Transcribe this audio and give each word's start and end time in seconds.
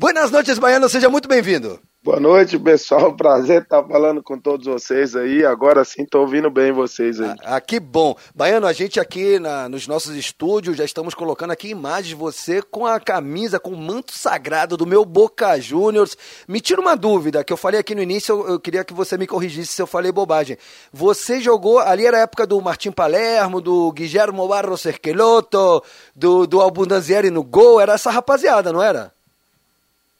Buenas 0.00 0.30
noites, 0.30 0.58
Baiano, 0.58 0.88
seja 0.88 1.10
muito 1.10 1.28
bem-vindo. 1.28 1.78
Boa 2.02 2.18
noite, 2.18 2.58
pessoal. 2.58 3.12
Prazer 3.20 3.64
estar 3.64 3.84
falando 3.84 4.22
com 4.22 4.40
todos 4.40 4.64
vocês 4.64 5.14
aí. 5.14 5.44
Agora 5.44 5.84
sim 5.84 6.04
estou 6.04 6.22
ouvindo 6.22 6.48
bem 6.48 6.72
vocês 6.72 7.20
aí. 7.20 7.28
Ah, 7.28 7.56
ah, 7.56 7.60
que 7.60 7.78
bom. 7.78 8.16
Baiano, 8.34 8.66
a 8.66 8.72
gente 8.72 8.98
aqui 8.98 9.38
na, 9.38 9.68
nos 9.68 9.86
nossos 9.86 10.16
estúdios 10.16 10.78
já 10.78 10.86
estamos 10.86 11.12
colocando 11.12 11.50
aqui 11.50 11.68
imagens 11.68 12.08
de 12.08 12.14
você 12.14 12.62
com 12.62 12.86
a 12.86 12.98
camisa, 12.98 13.60
com 13.60 13.72
o 13.72 13.76
manto 13.76 14.14
sagrado 14.14 14.74
do 14.74 14.86
meu 14.86 15.04
Boca 15.04 15.60
Juniors. 15.60 16.16
Me 16.48 16.62
tira 16.62 16.80
uma 16.80 16.96
dúvida, 16.96 17.44
que 17.44 17.52
eu 17.52 17.58
falei 17.58 17.78
aqui 17.78 17.94
no 17.94 18.00
início, 18.00 18.34
eu, 18.34 18.52
eu 18.52 18.58
queria 18.58 18.82
que 18.82 18.94
você 18.94 19.18
me 19.18 19.26
corrigisse 19.26 19.74
se 19.74 19.82
eu 19.82 19.86
falei 19.86 20.10
bobagem. 20.10 20.56
Você 20.90 21.42
jogou, 21.42 21.78
ali 21.78 22.06
era 22.06 22.16
a 22.16 22.20
época 22.20 22.46
do 22.46 22.58
Martim 22.62 22.90
Palermo, 22.90 23.60
do 23.60 23.92
Guilhermo 23.92 24.48
Barros 24.48 24.80
Cerqueloto, 24.80 25.84
do, 26.16 26.46
do 26.46 26.58
Albundanzieri 26.62 27.28
no 27.28 27.44
gol, 27.44 27.78
era 27.78 27.92
essa 27.92 28.10
rapaziada, 28.10 28.72
não 28.72 28.82
era? 28.82 29.12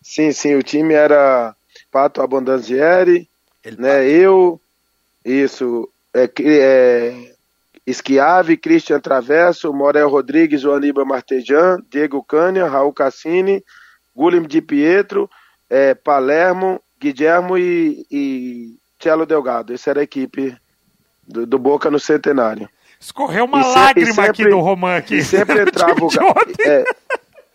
Sim, 0.03 0.33
sim, 0.33 0.55
o 0.55 0.63
time 0.63 0.95
era 0.95 1.55
Pato 1.91 2.23
Abondanzieri, 2.23 3.29
né? 3.79 4.09
Eu, 4.09 4.61
isso, 5.25 5.89
é, 6.15 6.31
é, 6.41 7.35
Esquiave, 7.87 8.57
Christian 8.57 9.01
Traverso, 9.01 9.73
Morel 9.73 10.09
Rodrigues, 10.09 10.65
o 10.65 10.73
Aníbal 10.73 11.05
Martejan, 11.05 11.79
Diego 11.91 12.23
Cânia, 12.23 12.67
Raul 12.67 12.93
Cassini, 12.93 13.63
Guilherme 14.17 14.47
Di 14.47 14.61
Pietro, 14.61 15.29
é, 15.69 15.95
Palermo, 15.95 16.81
Guilhermo 17.01 17.59
e, 17.59 18.07
e 18.11 18.77
Cello 18.99 19.27
Delgado. 19.27 19.73
Essa 19.73 19.91
era 19.91 20.01
a 20.01 20.05
equipe 20.05 20.57
do, 21.27 21.47
do 21.47 21.59
Boca 21.59 21.91
no 21.91 21.99
Centenário. 21.99 22.69
Escorreu 22.99 23.47
uma 23.47 23.61
e 23.61 23.65
lágrima 23.65 24.13
sempre, 24.13 24.31
aqui 24.31 24.49
do 24.49 24.61
Roman 24.61 24.97
aqui. 24.97 25.17
E 25.17 25.25
sempre 25.25 25.61
entrava 25.63 26.05
o... 26.05 26.11
É, 26.67 26.85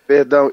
perdão, 0.08 0.52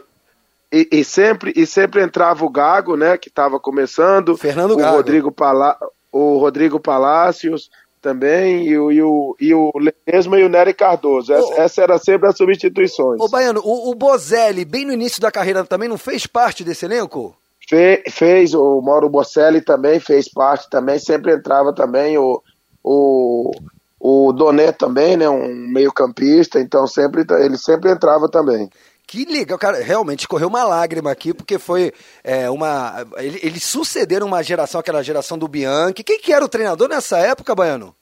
e, 0.72 0.88
e, 0.90 1.04
sempre, 1.04 1.52
e 1.54 1.66
sempre 1.66 2.02
entrava 2.02 2.44
o 2.44 2.48
Gago, 2.48 2.96
né, 2.96 3.18
que 3.18 3.28
estava 3.28 3.60
começando. 3.60 4.36
Fernando 4.38 4.72
o 4.72 4.76
Gago. 4.76 4.96
Rodrigo 4.96 5.30
Pala, 5.30 5.76
o 6.10 6.38
Rodrigo 6.38 6.80
Palácios 6.80 7.70
também, 8.00 8.66
e 8.66 8.76
o, 8.76 8.90
e 8.90 9.02
o, 9.02 9.36
e 9.38 9.54
o 9.54 9.70
Ledesma 9.76 10.38
e 10.40 10.44
o 10.44 10.48
Nery 10.48 10.74
Cardoso. 10.74 11.32
Essa, 11.32 11.54
essa, 11.60 11.82
era 11.82 11.98
sempre 11.98 12.28
as 12.28 12.36
substituições. 12.36 13.20
Ô, 13.20 13.28
Baiano, 13.28 13.60
o, 13.62 13.90
o 13.90 13.94
Bozelli, 13.94 14.64
bem 14.64 14.86
no 14.86 14.92
início 14.92 15.20
da 15.20 15.30
carreira, 15.30 15.64
também 15.64 15.88
não 15.88 15.98
fez 15.98 16.26
parte 16.26 16.64
desse 16.64 16.86
elenco? 16.86 17.36
Fe, 17.68 18.02
fez, 18.10 18.54
o 18.54 18.80
Mauro 18.80 19.08
Bocelli 19.08 19.60
também 19.60 20.00
fez 20.00 20.28
parte 20.28 20.68
também, 20.68 20.98
sempre 20.98 21.32
entrava 21.32 21.72
também, 21.72 22.18
o, 22.18 22.42
o, 22.82 23.52
o 24.00 24.32
Doné 24.32 24.72
também, 24.72 25.16
né, 25.16 25.28
um 25.28 25.68
meio 25.68 25.92
campista, 25.92 26.58
então 26.58 26.86
sempre, 26.86 27.24
ele 27.38 27.56
sempre 27.56 27.92
entrava 27.92 28.28
também. 28.28 28.68
Que 29.12 29.26
legal, 29.26 29.58
cara. 29.58 29.82
Realmente 29.82 30.26
correu 30.26 30.48
uma 30.48 30.64
lágrima 30.64 31.10
aqui, 31.10 31.34
porque 31.34 31.58
foi 31.58 31.92
é, 32.24 32.48
uma. 32.48 33.04
Eles 33.18 33.62
sucederam 33.62 34.26
uma 34.26 34.42
geração, 34.42 34.80
aquela 34.80 35.02
geração 35.02 35.36
do 35.36 35.46
Bianchi. 35.46 36.02
Quem 36.02 36.18
que 36.18 36.32
era 36.32 36.42
o 36.42 36.48
treinador 36.48 36.88
nessa 36.88 37.18
época, 37.18 37.54
Baiano? 37.54 37.94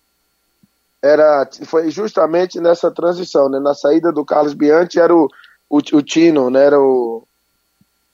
Era, 1.02 1.48
foi 1.66 1.90
justamente 1.90 2.60
nessa 2.60 2.92
transição, 2.92 3.48
né? 3.48 3.58
Na 3.58 3.74
saída 3.74 4.12
do 4.12 4.24
Carlos 4.24 4.54
Bianchi 4.54 5.00
era 5.00 5.12
o, 5.12 5.28
o, 5.68 5.78
o 5.78 6.00
Tino, 6.00 6.48
né? 6.48 6.64
Era 6.64 6.78
o. 6.78 7.24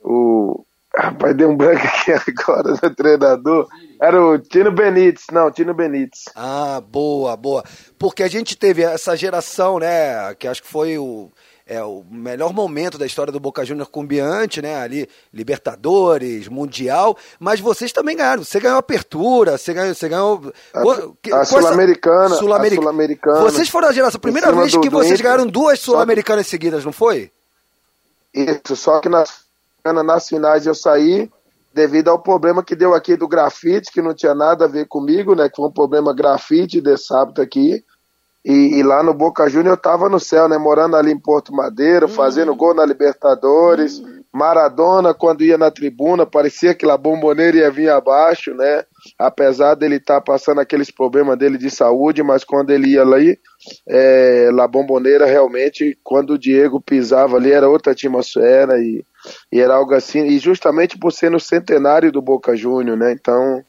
o 0.03 0.65
Rapaz, 0.97 1.37
deu 1.37 1.51
um 1.51 1.57
branco 1.57 1.87
aqui 1.87 2.13
agora 2.31 2.73
do 2.73 2.95
treinador. 2.95 3.69
Era 4.01 4.25
o 4.25 4.39
Tino 4.39 4.73
Benítez, 4.73 5.27
não, 5.31 5.51
Tino 5.51 5.75
Benítez. 5.75 6.25
Ah, 6.35 6.81
boa, 6.81 7.37
boa. 7.37 7.63
Porque 7.99 8.23
a 8.23 8.29
gente 8.29 8.57
teve 8.57 8.81
essa 8.81 9.15
geração, 9.15 9.79
né? 9.79 10.35
Que 10.37 10.49
acho 10.49 10.63
que 10.63 10.69
foi 10.69 10.97
o 10.97 11.31
é, 11.67 11.83
o 11.83 12.05
melhor 12.09 12.53
momento 12.55 12.97
da 12.97 13.05
história 13.05 13.33
do 13.33 13.41
Boca 13.41 13.65
Juniors 13.65 13.89
com 13.91 14.03
o 14.03 14.07
Biante, 14.07 14.63
né? 14.63 14.77
Ali, 14.77 15.09
Libertadores, 15.35 16.47
Mundial, 16.47 17.19
mas 17.41 17.59
vocês 17.59 17.93
também 17.93 18.17
ganharam. 18.17 18.45
Você 18.45 18.61
ganhou 18.61 18.79
apertura, 18.79 19.59
você 19.59 19.75
ganhou. 19.75 19.93
Você 19.93 20.09
ganhou 20.09 20.53
a, 20.73 21.41
a 21.41 21.45
Sul-Americana. 21.45 22.29
Sul 22.37 22.37
Sul 22.39 23.51
vocês 23.51 23.69
foram 23.69 23.89
a 23.89 23.93
geração, 23.93 24.19
a 24.19 24.21
primeira 24.21 24.53
vez 24.53 24.77
que 24.77 24.89
vocês 24.89 25.19
do 25.19 25.25
ganharam 25.25 25.47
duas 25.47 25.81
Sul-Americanas 25.81 26.47
seguidas, 26.47 26.85
não 26.85 26.93
foi? 26.93 27.33
Isso, 28.33 28.77
só 28.77 29.01
que 29.01 29.09
nas, 29.09 29.45
nas 29.85 30.29
finais 30.29 30.67
eu 30.67 30.75
saí 30.75 31.29
devido 31.75 32.09
ao 32.09 32.19
problema 32.19 32.63
que 32.63 32.77
deu 32.77 32.95
aqui 32.95 33.17
do 33.17 33.27
grafite, 33.27 33.91
que 33.91 34.01
não 34.01 34.15
tinha 34.15 34.35
nada 34.35 34.67
a 34.67 34.69
ver 34.69 34.87
comigo, 34.87 35.35
né? 35.35 35.49
Que 35.49 35.57
foi 35.57 35.67
um 35.67 35.73
problema 35.73 36.15
grafite 36.15 36.81
de 36.81 36.97
sábado 36.97 37.43
aqui. 37.43 37.85
E, 38.47 38.79
e, 38.79 38.83
lá 38.85 39.03
no 39.03 39.13
Boca 39.13 39.49
Júnior 39.49 39.73
eu 39.73 39.77
tava 39.77 40.09
no 40.09 40.21
céu, 40.21 40.49
né? 40.49 40.57
Morando 40.57 40.95
ali 40.95 41.11
em 41.11 41.19
Porto 41.19 41.53
Madeiro, 41.53 42.07
fazendo 42.07 42.55
gol 42.55 42.73
na 42.73 42.87
Libertadores. 42.87 44.01
Maradona, 44.33 45.13
quando 45.13 45.43
ia 45.43 45.59
na 45.59 45.69
tribuna, 45.69 46.25
parecia 46.25 46.73
que 46.73 46.89
a 46.89 46.97
bomboneira 46.97 47.57
ia 47.57 47.71
vir 47.73 47.91
abaixo, 47.91 48.55
né? 48.55 48.85
Apesar 49.19 49.75
dele 49.75 49.97
estar 49.97 50.17
tá 50.17 50.21
passando 50.21 50.61
aqueles 50.61 50.93
problemas 50.93 51.37
dele 51.37 51.59
de 51.59 51.69
saúde, 51.71 52.23
mas 52.23 52.45
quando 52.45 52.71
ele 52.71 52.91
ia 52.91 53.03
ali, 53.03 53.37
é, 53.89 54.49
La 54.53 54.69
Bomboneira 54.69 55.27
realmente, 55.27 55.99
quando 56.05 56.35
o 56.35 56.39
Diego 56.39 56.81
pisava 56.81 57.39
ali, 57.39 57.51
era 57.51 57.69
outra 57.69 57.95
atmosfera 57.95 58.79
e, 58.79 59.05
e 59.51 59.61
era 59.61 59.75
algo 59.75 59.93
assim. 59.93 60.25
E 60.25 60.39
justamente 60.39 60.97
por 60.97 61.13
ser 61.13 61.33
no 61.33 61.41
centenário 61.41 62.13
do 62.13 62.23
Boca 62.23 62.55
Júnior, 62.55 62.97
né? 62.97 63.11
Então, 63.11 63.65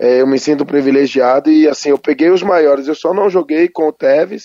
é, 0.00 0.22
eu 0.22 0.26
me 0.26 0.38
sinto 0.38 0.64
privilegiado 0.64 1.50
e 1.50 1.68
assim, 1.68 1.90
eu 1.90 1.98
peguei 1.98 2.30
os 2.30 2.42
maiores. 2.42 2.88
Eu 2.88 2.94
só 2.94 3.12
não 3.12 3.28
joguei 3.28 3.68
com 3.68 3.86
o 3.86 3.92
Tevez, 3.92 4.44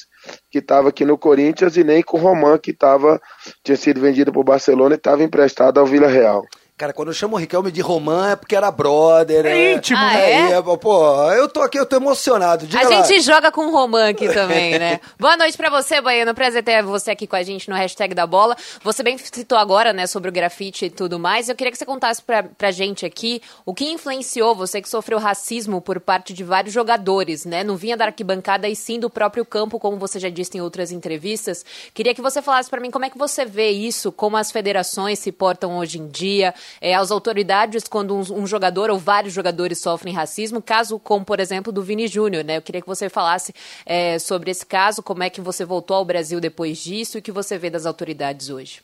que 0.51 0.59
estava 0.59 0.89
aqui 0.89 1.05
no 1.05 1.17
Corinthians, 1.17 1.77
e 1.77 1.83
nem 1.83 2.03
com 2.03 2.17
o 2.17 2.19
Roman, 2.19 2.57
que 2.57 2.73
tava, 2.73 3.21
tinha 3.63 3.77
sido 3.77 4.01
vendido 4.01 4.33
para 4.33 4.41
o 4.41 4.43
Barcelona 4.43 4.95
e 4.95 4.97
estava 4.97 5.23
emprestado 5.23 5.79
ao 5.79 5.85
Vila 5.85 6.07
Real. 6.07 6.43
Cara, 6.77 6.91
quando 6.91 7.07
eu 7.07 7.13
chamo 7.13 7.37
o 7.37 7.39
Riquelme 7.39 7.71
de 7.71 7.79
Romã 7.79 8.31
é 8.31 8.35
porque 8.35 8.53
era 8.53 8.69
brother. 8.69 9.45
É, 9.45 9.49
é 9.49 9.73
íntimo, 9.75 9.97
ah, 9.97 10.13
né? 10.13 10.51
É? 10.51 10.61
Pô, 10.61 11.31
eu 11.31 11.47
tô 11.47 11.61
aqui, 11.61 11.79
eu 11.79 11.85
tô 11.85 11.95
emocionado. 11.95 12.67
Diga 12.67 12.85
a 12.85 12.89
lá. 12.89 13.01
gente 13.01 13.21
joga 13.21 13.49
com 13.49 13.71
Romã 13.71 14.09
aqui 14.09 14.27
também, 14.27 14.77
né? 14.77 14.99
Boa 15.17 15.37
noite 15.37 15.55
pra 15.55 15.69
você, 15.69 16.01
Baiano. 16.01 16.35
Prazer 16.35 16.65
ter 16.65 16.83
você 16.83 17.11
aqui 17.11 17.27
com 17.27 17.37
a 17.37 17.43
gente 17.43 17.69
no 17.69 17.75
hashtag 17.77 18.13
da 18.13 18.27
bola. 18.27 18.57
Você 18.83 19.01
bem 19.03 19.17
citou 19.17 19.57
agora, 19.57 19.93
né, 19.93 20.05
sobre 20.05 20.27
o 20.27 20.33
grafite 20.33 20.87
e 20.87 20.89
tudo 20.89 21.17
mais. 21.17 21.47
Eu 21.47 21.55
queria 21.55 21.71
que 21.71 21.77
você 21.77 21.85
contasse 21.85 22.21
pra, 22.21 22.43
pra 22.43 22.71
gente 22.71 23.05
aqui 23.05 23.41
o 23.65 23.73
que 23.73 23.89
influenciou 23.89 24.53
você 24.53 24.81
que 24.81 24.89
sofreu 24.89 25.17
racismo 25.17 25.79
por 25.79 26.01
parte 26.01 26.33
de 26.33 26.43
vários 26.43 26.73
jogadores, 26.73 27.45
né? 27.45 27.63
Não 27.63 27.77
vinha 27.77 27.95
da 27.95 28.03
arquibancada 28.03 28.67
e 28.67 28.75
sim 28.75 28.99
do 28.99 29.09
próprio 29.09 29.45
campo, 29.45 29.79
como 29.79 29.95
você 29.95 30.19
já 30.19 30.27
disse 30.27 30.57
em 30.57 30.61
outras 30.61 30.91
entrevistas. 30.91 31.63
Queria 31.93 32.13
que 32.13 32.21
você 32.21 32.41
falasse 32.41 32.69
para 32.69 32.81
mim 32.81 32.91
como 32.91 33.05
é 33.05 33.09
que 33.09 33.17
você 33.17 33.45
vê 33.45 33.69
isso, 33.69 34.11
como 34.11 34.35
as 34.35 34.51
federações 34.51 35.19
se 35.19 35.31
portam 35.31 35.77
hoje 35.77 35.99
em 35.99 36.09
dia, 36.09 36.53
é, 36.81 36.93
as 36.93 37.11
autoridades 37.11 37.87
quando 37.87 38.15
um, 38.15 38.41
um, 38.41 38.47
jogador 38.47 38.89
ou 38.89 38.97
vários 38.97 39.33
jogadores 39.33 39.79
sofrem 39.79 40.13
racismo, 40.13 40.61
caso 40.61 40.99
como, 40.99 41.25
por 41.25 41.39
exemplo, 41.39 41.71
do 41.71 41.81
Vini 41.81 42.07
Júnior, 42.07 42.43
né? 42.43 42.57
Eu 42.57 42.61
queria 42.61 42.81
que 42.81 42.87
você 42.87 43.09
falasse 43.09 43.53
é, 43.85 44.19
sobre 44.19 44.51
esse 44.51 44.65
caso, 44.65 45.01
como 45.03 45.23
é 45.23 45.29
que 45.29 45.41
você 45.41 45.65
voltou 45.65 45.97
ao 45.97 46.05
Brasil 46.05 46.39
depois 46.39 46.77
disso 46.77 47.17
e 47.17 47.19
o 47.19 47.21
que 47.21 47.31
você 47.31 47.57
vê 47.57 47.69
das 47.69 47.85
autoridades 47.85 48.49
hoje. 48.49 48.81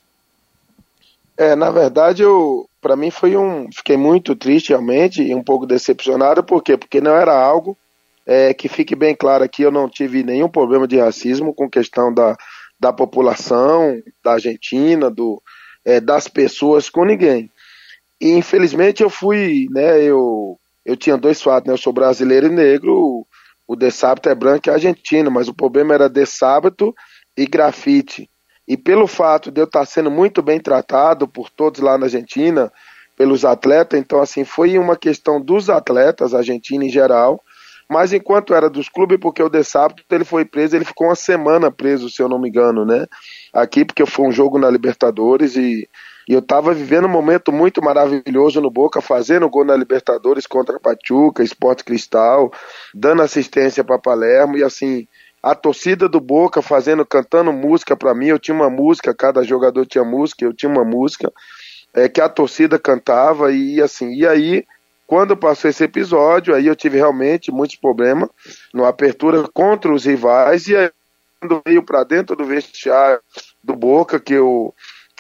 É, 1.38 1.56
na 1.56 1.72
verdade, 1.72 2.22
eu, 2.22 2.70
para 2.81 2.96
mim 2.96 3.09
foi 3.09 3.36
um, 3.36 3.68
fiquei 3.72 3.97
muito 3.97 4.36
triste 4.36 4.70
realmente 4.70 5.24
e 5.24 5.34
um 5.34 5.44
pouco 5.44 5.66
decepcionado, 5.66 6.44
por 6.44 6.62
quê? 6.62 6.78
Porque 6.78 7.02
não 7.02 7.16
era 7.16 7.34
algo 7.34 7.78
é, 8.25 8.53
que 8.53 8.70
fique 8.70 8.96
bem 8.96 9.16
claro 9.16 9.44
aqui, 9.44 9.64
eu 9.64 9.72
não 9.72 9.90
tive 9.90 10.24
nenhum 10.24 10.47
problema 10.50 10.88
de 10.88 11.00
racismo 11.00 11.53
com 11.53 11.70
questão 11.70 12.14
da, 12.14 12.38
da 12.80 12.94
população, 12.94 14.02
da 14.24 14.34
Argentina, 14.34 15.09
do, 15.09 15.40
é, 15.86 16.00
das 16.00 16.28
pessoas, 16.28 16.90
com 16.90 17.06
ninguém. 17.06 17.50
E 18.22 18.34
infelizmente 18.34 19.02
eu 19.02 19.09
fui, 19.09 19.68
né, 19.72 20.00
eu, 20.04 20.56
eu 20.86 20.96
tinha 20.96 21.18
dois 21.18 21.42
fatos, 21.42 21.68
né, 21.68 21.74
eu 21.74 21.78
sou 21.78 21.92
brasileiro 21.92 22.46
e 22.46 22.52
negro, 22.52 23.26
o 23.68 23.76
de 23.76 23.90
sábado 23.90 24.30
é 24.30 24.36
branco 24.36 24.70
e 24.70 24.72
argentino, 24.72 25.32
mas 25.32 25.48
o 25.48 25.56
problema 25.56 25.96
era 25.96 26.08
de 26.08 26.24
sábado 26.28 26.94
e 27.36 27.48
grafite. 27.48 28.30
E 28.68 28.78
pelo 28.78 29.08
fato 29.08 29.50
de 29.50 29.59
eu 29.59 29.66
estar 29.66 29.86
sendo 29.86 30.12
muito 30.12 30.44
bem 30.44 30.59
tratado 30.59 31.28
por 31.28 31.50
todos 31.50 31.82
lá 31.82 31.98
na 31.98 32.06
Argentina, 32.06 32.72
pelos 33.18 33.44
atletas, 33.44 34.00
então 34.00 34.22
assim, 34.22 34.46
foi 34.46 34.78
uma 34.78 34.96
questão 34.96 35.41
dos 35.41 35.67
atletas, 35.67 36.35
Argentina 36.35 36.85
em 36.85 36.90
geral, 36.90 37.41
mas 37.90 38.14
enquanto 38.14 38.53
era 38.53 38.70
dos 38.70 38.88
clubes, 38.88 39.17
porque 39.20 39.41
o 39.41 39.50
de 39.50 39.64
sábado 39.64 40.03
ele 40.12 40.24
foi 40.24 40.46
preso, 40.46 40.76
ele 40.76 40.85
ficou 40.85 41.08
uma 41.08 41.16
semana 41.16 41.72
preso, 41.72 42.09
se 42.09 42.22
eu 42.22 42.29
não 42.29 42.40
me 42.40 42.50
engano, 42.50 42.85
né? 42.85 43.06
Aqui, 43.52 43.84
porque 43.84 44.06
foi 44.06 44.28
um 44.28 44.32
jogo 44.32 44.59
na 44.59 44.70
Libertadores 44.70 45.58
e 45.58 45.90
e 46.31 46.33
eu 46.33 46.39
estava 46.39 46.73
vivendo 46.73 47.07
um 47.07 47.09
momento 47.09 47.51
muito 47.51 47.83
maravilhoso 47.83 48.61
no 48.61 48.72
Boca, 48.72 49.01
fazendo 49.01 49.49
gol 49.49 49.66
na 49.66 49.75
Libertadores 49.75 50.47
contra 50.47 50.79
Pachuca, 50.79 51.43
Esporte 51.43 51.83
Cristal, 51.83 52.49
dando 52.95 53.22
assistência 53.22 53.83
para 53.83 53.99
Palermo 53.99 54.55
e 54.55 54.63
assim, 54.63 55.09
a 55.43 55.53
torcida 55.53 56.07
do 56.07 56.22
Boca 56.22 56.61
fazendo, 56.61 57.05
cantando 57.05 57.51
música 57.51 57.97
para 57.97 58.16
mim. 58.16 58.28
Eu 58.28 58.39
tinha 58.39 58.55
uma 58.55 58.69
música, 58.69 59.13
cada 59.13 59.43
jogador 59.43 59.85
tinha 59.85 60.05
música, 60.05 60.45
eu 60.45 60.53
tinha 60.53 60.72
uma 60.72 60.85
música 60.85 61.29
é, 61.93 62.07
que 62.07 62.22
a 62.22 62.29
torcida 62.29 62.79
cantava 62.79 63.51
e 63.51 63.81
assim, 63.81 64.13
e 64.13 64.25
aí 64.25 64.63
quando 65.05 65.35
passou 65.35 65.69
esse 65.69 65.83
episódio, 65.83 66.55
aí 66.55 66.66
eu 66.66 66.78
tive 66.78 66.95
realmente 66.95 67.51
muitos 67.51 67.75
problemas 67.75 68.29
no 68.73 68.85
apertura 68.85 69.45
contra 69.53 69.93
os 69.93 70.05
rivais 70.05 70.66
e 70.69 70.78
aí 70.78 70.89
quando 71.41 71.61
veio 71.66 71.83
para 71.83 72.05
dentro 72.05 72.37
do 72.37 72.45
vestiário 72.45 73.19
do 73.61 73.75
Boca 73.75 74.17
que 74.17 74.35
eu 74.35 74.73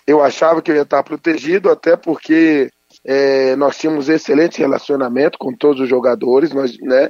eu 0.05 0.21
achava 0.21 0.61
que 0.61 0.71
eu 0.71 0.75
ia 0.75 0.81
estar 0.81 1.03
protegido, 1.03 1.69
até 1.69 1.95
porque 1.95 2.69
é, 3.05 3.55
nós 3.55 3.77
tínhamos 3.77 4.09
excelente 4.09 4.59
relacionamento 4.59 5.37
com 5.37 5.55
todos 5.55 5.81
os 5.81 5.89
jogadores, 5.89 6.51
nós, 6.51 6.77
né? 6.79 7.09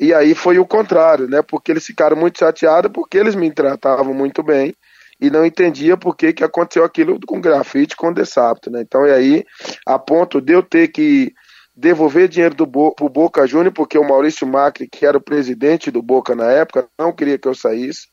E 0.00 0.14
aí 0.14 0.34
foi 0.34 0.58
o 0.58 0.66
contrário, 0.66 1.28
né? 1.28 1.42
Porque 1.42 1.72
eles 1.72 1.84
ficaram 1.84 2.16
muito 2.16 2.38
chateados 2.38 2.90
porque 2.92 3.18
eles 3.18 3.34
me 3.34 3.50
tratavam 3.50 4.14
muito 4.14 4.42
bem 4.42 4.74
e 5.20 5.28
não 5.30 5.44
entendia 5.44 5.96
por 5.96 6.16
que, 6.16 6.32
que 6.32 6.44
aconteceu 6.44 6.84
aquilo 6.84 7.18
com 7.26 7.40
grafite, 7.40 7.96
com 7.96 8.12
Dessapto, 8.12 8.70
né? 8.70 8.82
Então, 8.82 9.06
e 9.06 9.10
aí, 9.10 9.44
a 9.84 9.98
ponto 9.98 10.40
de 10.40 10.52
eu 10.52 10.62
ter 10.62 10.88
que 10.88 11.32
devolver 11.74 12.28
dinheiro 12.28 12.54
do 12.54 12.66
Bo 12.66 12.92
pro 12.94 13.08
Boca 13.08 13.46
Júnior, 13.46 13.72
porque 13.72 13.98
o 13.98 14.06
Maurício 14.06 14.46
Macri, 14.46 14.88
que 14.90 15.04
era 15.04 15.16
o 15.16 15.20
presidente 15.20 15.90
do 15.90 16.02
Boca 16.02 16.34
na 16.34 16.50
época, 16.50 16.88
não 16.98 17.12
queria 17.12 17.38
que 17.38 17.46
eu 17.46 17.54
saísse, 17.54 18.08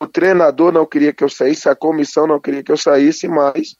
o 0.00 0.06
treinador 0.06 0.72
não 0.72 0.86
queria 0.86 1.12
que 1.12 1.24
eu 1.24 1.28
saísse, 1.28 1.68
a 1.68 1.74
comissão 1.74 2.26
não 2.26 2.40
queria 2.40 2.62
que 2.62 2.70
eu 2.70 2.76
saísse, 2.76 3.26
mas 3.26 3.76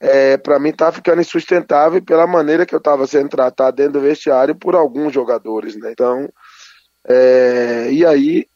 é, 0.00 0.36
para 0.36 0.58
mim 0.58 0.72
tá 0.72 0.92
ficando 0.92 1.20
insustentável 1.20 2.02
pela 2.02 2.26
maneira 2.26 2.66
que 2.66 2.74
eu 2.74 2.78
estava 2.78 3.06
sendo 3.06 3.30
tratado 3.30 3.76
dentro 3.76 3.94
do 3.94 4.00
vestiário 4.00 4.54
por 4.54 4.74
alguns 4.74 5.12
jogadores, 5.12 5.76
né? 5.76 5.90
Então, 5.92 6.28
é, 7.08 7.88
e 7.90 8.04
aí 8.04 8.46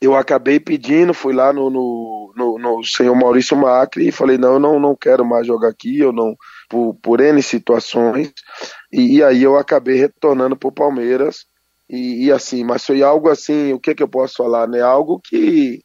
eu 0.00 0.16
acabei 0.16 0.58
pedindo, 0.58 1.12
fui 1.12 1.34
lá 1.34 1.52
no, 1.52 1.68
no, 1.68 2.32
no, 2.34 2.58
no, 2.58 2.84
senhor 2.84 3.14
Maurício 3.14 3.56
Macri 3.56 4.08
e 4.08 4.12
falei, 4.12 4.38
não, 4.38 4.54
eu 4.54 4.58
não, 4.58 4.80
não 4.80 4.96
quero 4.96 5.24
mais 5.24 5.46
jogar 5.46 5.68
aqui, 5.68 5.98
eu 5.98 6.10
não, 6.10 6.34
por, 6.68 6.94
por 7.02 7.20
N 7.20 7.42
situações, 7.42 8.32
e, 8.90 9.18
e 9.18 9.22
aí 9.22 9.42
eu 9.42 9.58
acabei 9.58 9.96
retornando 9.96 10.56
para 10.56 10.68
o 10.68 10.72
Palmeiras, 10.72 11.44
e, 11.88 12.26
e, 12.26 12.32
assim, 12.32 12.64
mas 12.64 12.86
foi 12.86 13.02
algo 13.02 13.28
assim, 13.28 13.72
o 13.72 13.80
que 13.80 13.94
que 13.94 14.02
eu 14.02 14.08
posso 14.08 14.36
falar, 14.36 14.66
né, 14.66 14.80
algo 14.80 15.20
que, 15.20 15.82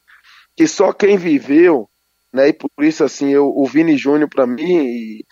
que 0.55 0.67
só 0.67 0.93
quem 0.93 1.17
viveu, 1.17 1.89
né, 2.33 2.49
e 2.49 2.53
por 2.53 2.69
isso 2.79 3.03
assim, 3.03 3.31
eu, 3.31 3.47
o 3.47 3.65
Vini 3.65 3.97
Júnior 3.97 4.29
para 4.29 4.47
mim, 4.47 4.85
e, 4.85 5.25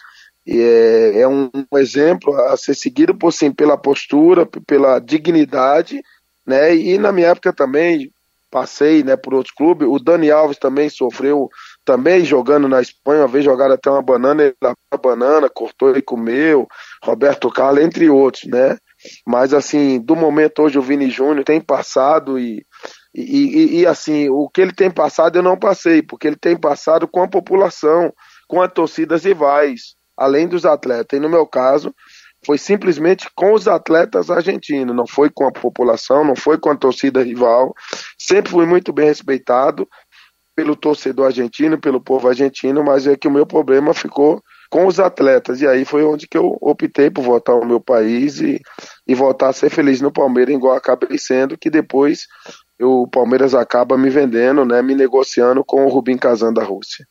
e 0.45 0.61
é, 0.61 1.21
é 1.21 1.27
um, 1.27 1.49
exemplo 1.75 2.33
a 2.35 2.57
ser 2.57 2.75
seguido 2.75 3.15
por 3.15 3.31
sim, 3.31 3.51
pela 3.51 3.77
postura, 3.77 4.45
pela 4.67 4.99
dignidade, 4.99 6.01
né? 6.45 6.75
E 6.75 6.97
na 6.97 7.11
minha 7.11 7.29
época 7.29 7.53
também 7.53 8.11
passei, 8.51 9.03
né, 9.03 9.15
por 9.15 9.33
outros 9.33 9.55
clubes. 9.55 9.87
O 9.89 9.97
Dani 9.97 10.29
Alves 10.29 10.59
também 10.59 10.87
sofreu, 10.87 11.49
também 11.83 12.23
jogando 12.23 12.67
na 12.67 12.81
Espanha, 12.81 13.21
uma 13.21 13.27
vez 13.27 13.43
jogaram 13.43 13.73
até 13.73 13.89
uma 13.89 14.01
banana, 14.01 14.43
ele 14.43 14.55
a 14.91 14.97
banana, 14.97 15.49
cortou 15.49 15.97
e 15.97 16.01
comeu. 16.01 16.67
Roberto 17.01 17.49
Carlos, 17.49 17.83
entre 17.83 18.09
outros, 18.09 18.43
né? 18.45 18.77
Mas 19.25 19.53
assim, 19.53 19.99
do 19.99 20.15
momento 20.15 20.61
hoje 20.61 20.77
o 20.77 20.81
Vini 20.83 21.09
Júnior 21.09 21.43
tem 21.43 21.59
passado 21.59 22.37
e, 22.37 22.63
e, 23.13 23.21
e, 23.21 23.79
e, 23.81 23.85
assim, 23.85 24.27
o 24.29 24.49
que 24.49 24.61
ele 24.61 24.73
tem 24.73 24.89
passado 24.89 25.37
eu 25.37 25.43
não 25.43 25.57
passei, 25.57 26.01
porque 26.01 26.27
ele 26.27 26.35
tem 26.35 26.57
passado 26.57 27.07
com 27.07 27.21
a 27.21 27.27
população, 27.27 28.11
com 28.47 28.61
as 28.61 28.71
torcidas 28.71 29.23
rivais, 29.23 29.95
além 30.17 30.47
dos 30.47 30.65
atletas. 30.65 31.17
E 31.17 31.21
no 31.21 31.29
meu 31.29 31.45
caso, 31.45 31.93
foi 32.45 32.57
simplesmente 32.57 33.29
com 33.35 33.53
os 33.53 33.67
atletas 33.67 34.29
argentinos, 34.29 34.95
não 34.95 35.07
foi 35.07 35.29
com 35.29 35.45
a 35.45 35.51
população, 35.51 36.25
não 36.25 36.35
foi 36.35 36.57
com 36.57 36.71
a 36.71 36.75
torcida 36.75 37.23
rival. 37.23 37.73
Sempre 38.17 38.51
fui 38.51 38.65
muito 38.65 38.91
bem 38.91 39.05
respeitado 39.05 39.87
pelo 40.55 40.75
torcedor 40.75 41.27
argentino, 41.27 41.79
pelo 41.79 42.01
povo 42.01 42.27
argentino, 42.27 42.83
mas 42.83 43.07
é 43.07 43.15
que 43.15 43.27
o 43.27 43.31
meu 43.31 43.45
problema 43.45 43.93
ficou 43.93 44.41
com 44.69 44.87
os 44.87 44.99
atletas. 44.99 45.61
E 45.61 45.67
aí 45.67 45.85
foi 45.85 46.03
onde 46.03 46.27
que 46.27 46.37
eu 46.37 46.57
optei 46.61 47.09
por 47.09 47.23
voltar 47.23 47.53
ao 47.53 47.65
meu 47.65 47.79
país 47.79 48.39
e, 48.41 48.59
e 49.07 49.15
voltar 49.15 49.49
a 49.49 49.53
ser 49.53 49.69
feliz 49.69 50.01
no 50.01 50.11
Palmeiras, 50.11 50.53
igual 50.53 50.75
acabei 50.75 51.17
sendo, 51.17 51.57
que 51.57 51.69
depois 51.69 52.27
o 52.83 53.07
Palmeiras 53.07 53.53
acaba 53.53 53.97
me 53.97 54.09
vendendo, 54.09 54.65
né, 54.65 54.81
me 54.81 54.95
negociando 54.95 55.63
com 55.63 55.85
o 55.85 55.89
Rubim 55.89 56.17
Kazan 56.17 56.53
da 56.53 56.63
Rússia. 56.63 57.07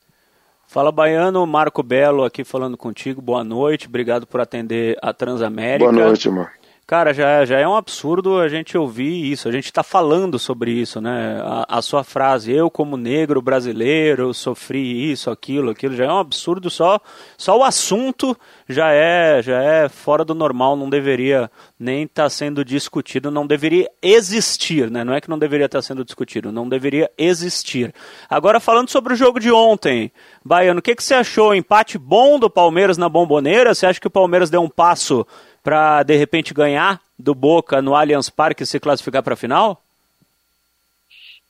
Fala 0.66 0.90
Baiano, 0.90 1.46
Marco 1.46 1.82
Belo 1.82 2.24
aqui 2.24 2.44
falando 2.44 2.76
contigo. 2.76 3.20
Boa 3.20 3.44
noite, 3.44 3.88
obrigado 3.88 4.26
por 4.26 4.40
atender 4.40 4.96
a 5.02 5.12
Transamérica. 5.12 5.90
Boa 5.90 6.06
noite, 6.06 6.30
mano. 6.30 6.48
Cara, 6.92 7.14
já, 7.14 7.42
já 7.46 7.58
é 7.58 7.66
um 7.66 7.74
absurdo 7.74 8.38
a 8.38 8.48
gente 8.48 8.76
ouvir 8.76 9.32
isso, 9.32 9.48
a 9.48 9.50
gente 9.50 9.64
está 9.64 9.82
falando 9.82 10.38
sobre 10.38 10.72
isso, 10.72 11.00
né? 11.00 11.40
A, 11.42 11.78
a, 11.78 11.80
sua 11.80 12.04
frase, 12.04 12.52
eu 12.52 12.70
como 12.70 12.98
negro 12.98 13.40
brasileiro 13.40 14.34
sofri 14.34 15.10
isso, 15.10 15.30
aquilo, 15.30 15.70
aquilo, 15.70 15.96
já 15.96 16.04
é 16.04 16.12
um 16.12 16.18
absurdo 16.18 16.68
só, 16.68 17.00
só 17.38 17.56
o 17.56 17.64
assunto 17.64 18.36
já 18.68 18.92
é, 18.92 19.40
já 19.40 19.62
é 19.62 19.88
fora 19.88 20.22
do 20.22 20.34
normal, 20.34 20.76
não 20.76 20.90
deveria 20.90 21.50
nem 21.80 22.02
estar 22.02 22.24
tá 22.24 22.28
sendo 22.28 22.62
discutido, 22.62 23.30
não 23.30 23.46
deveria 23.46 23.90
existir, 24.02 24.90
né? 24.90 25.02
Não 25.02 25.14
é 25.14 25.20
que 25.22 25.30
não 25.30 25.38
deveria 25.38 25.64
estar 25.64 25.78
tá 25.78 25.82
sendo 25.82 26.04
discutido, 26.04 26.52
não 26.52 26.68
deveria 26.68 27.10
existir. 27.16 27.94
Agora 28.28 28.60
falando 28.60 28.90
sobre 28.90 29.14
o 29.14 29.16
jogo 29.16 29.40
de 29.40 29.50
ontem, 29.50 30.12
Baiano, 30.44 30.80
o 30.80 30.82
que, 30.82 30.94
que 30.94 31.02
você 31.02 31.14
achou? 31.14 31.54
Empate 31.54 31.96
bom 31.96 32.38
do 32.38 32.50
Palmeiras 32.50 32.98
na 32.98 33.08
bomboneira? 33.08 33.74
Você 33.74 33.86
acha 33.86 33.98
que 33.98 34.08
o 34.08 34.10
Palmeiras 34.10 34.50
deu 34.50 34.60
um 34.60 34.68
passo 34.68 35.26
para 35.62 36.02
de 36.02 36.16
repente 36.16 36.52
ganhar 36.52 37.00
do 37.18 37.34
Boca 37.34 37.80
no 37.80 37.94
Allianz 37.94 38.28
Parque 38.28 38.64
e 38.64 38.66
se 38.66 38.80
classificar 38.80 39.22
para 39.22 39.34
a 39.34 39.36
final? 39.36 39.82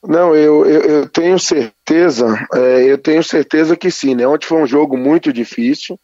Não, 0.03 0.35
eu, 0.35 0.67
eu, 0.67 0.81
eu 0.83 1.09
tenho 1.09 1.39
certeza, 1.39 2.27
é, 2.55 2.85
eu 2.85 2.99
tenho 2.99 3.23
certeza 3.23 3.77
que 3.77 3.91
sim, 3.91 4.17
né? 4.17 4.27
Ontem 4.27 4.47
foi 4.47 4.61
um 4.61 4.67
jogo 4.67 4.97
muito 4.97 5.33
difícil, 5.33 5.99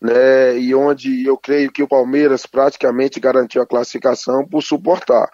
né? 0.00 0.58
E 0.58 0.74
onde 0.74 1.26
eu 1.26 1.36
creio 1.36 1.70
que 1.70 1.82
o 1.82 1.88
Palmeiras 1.88 2.46
praticamente 2.46 3.20
garantiu 3.20 3.60
a 3.60 3.66
classificação 3.66 4.46
por 4.46 4.62
suportar 4.62 5.28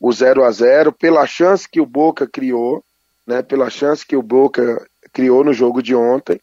o 0.00 0.10
0 0.10 0.42
a 0.42 0.50
0 0.50 0.92
pela 0.92 1.26
chance 1.26 1.68
que 1.68 1.80
o 1.80 1.86
Boca 1.86 2.26
criou, 2.26 2.82
né? 3.26 3.42
Pela 3.42 3.68
chance 3.68 4.06
que 4.06 4.16
o 4.16 4.22
Boca 4.22 4.82
criou 5.12 5.44
no 5.44 5.52
jogo 5.52 5.82
de 5.82 5.94
ontem 5.94 6.40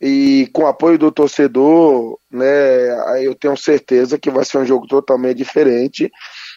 e 0.00 0.48
com 0.52 0.62
o 0.62 0.66
apoio 0.66 0.96
do 0.96 1.12
torcedor, 1.12 2.18
né, 2.30 3.22
eu 3.22 3.34
tenho 3.34 3.56
certeza 3.56 4.18
que 4.18 4.30
vai 4.30 4.44
ser 4.44 4.58
um 4.58 4.64
jogo 4.64 4.86
totalmente 4.86 5.36
diferente 5.36 6.10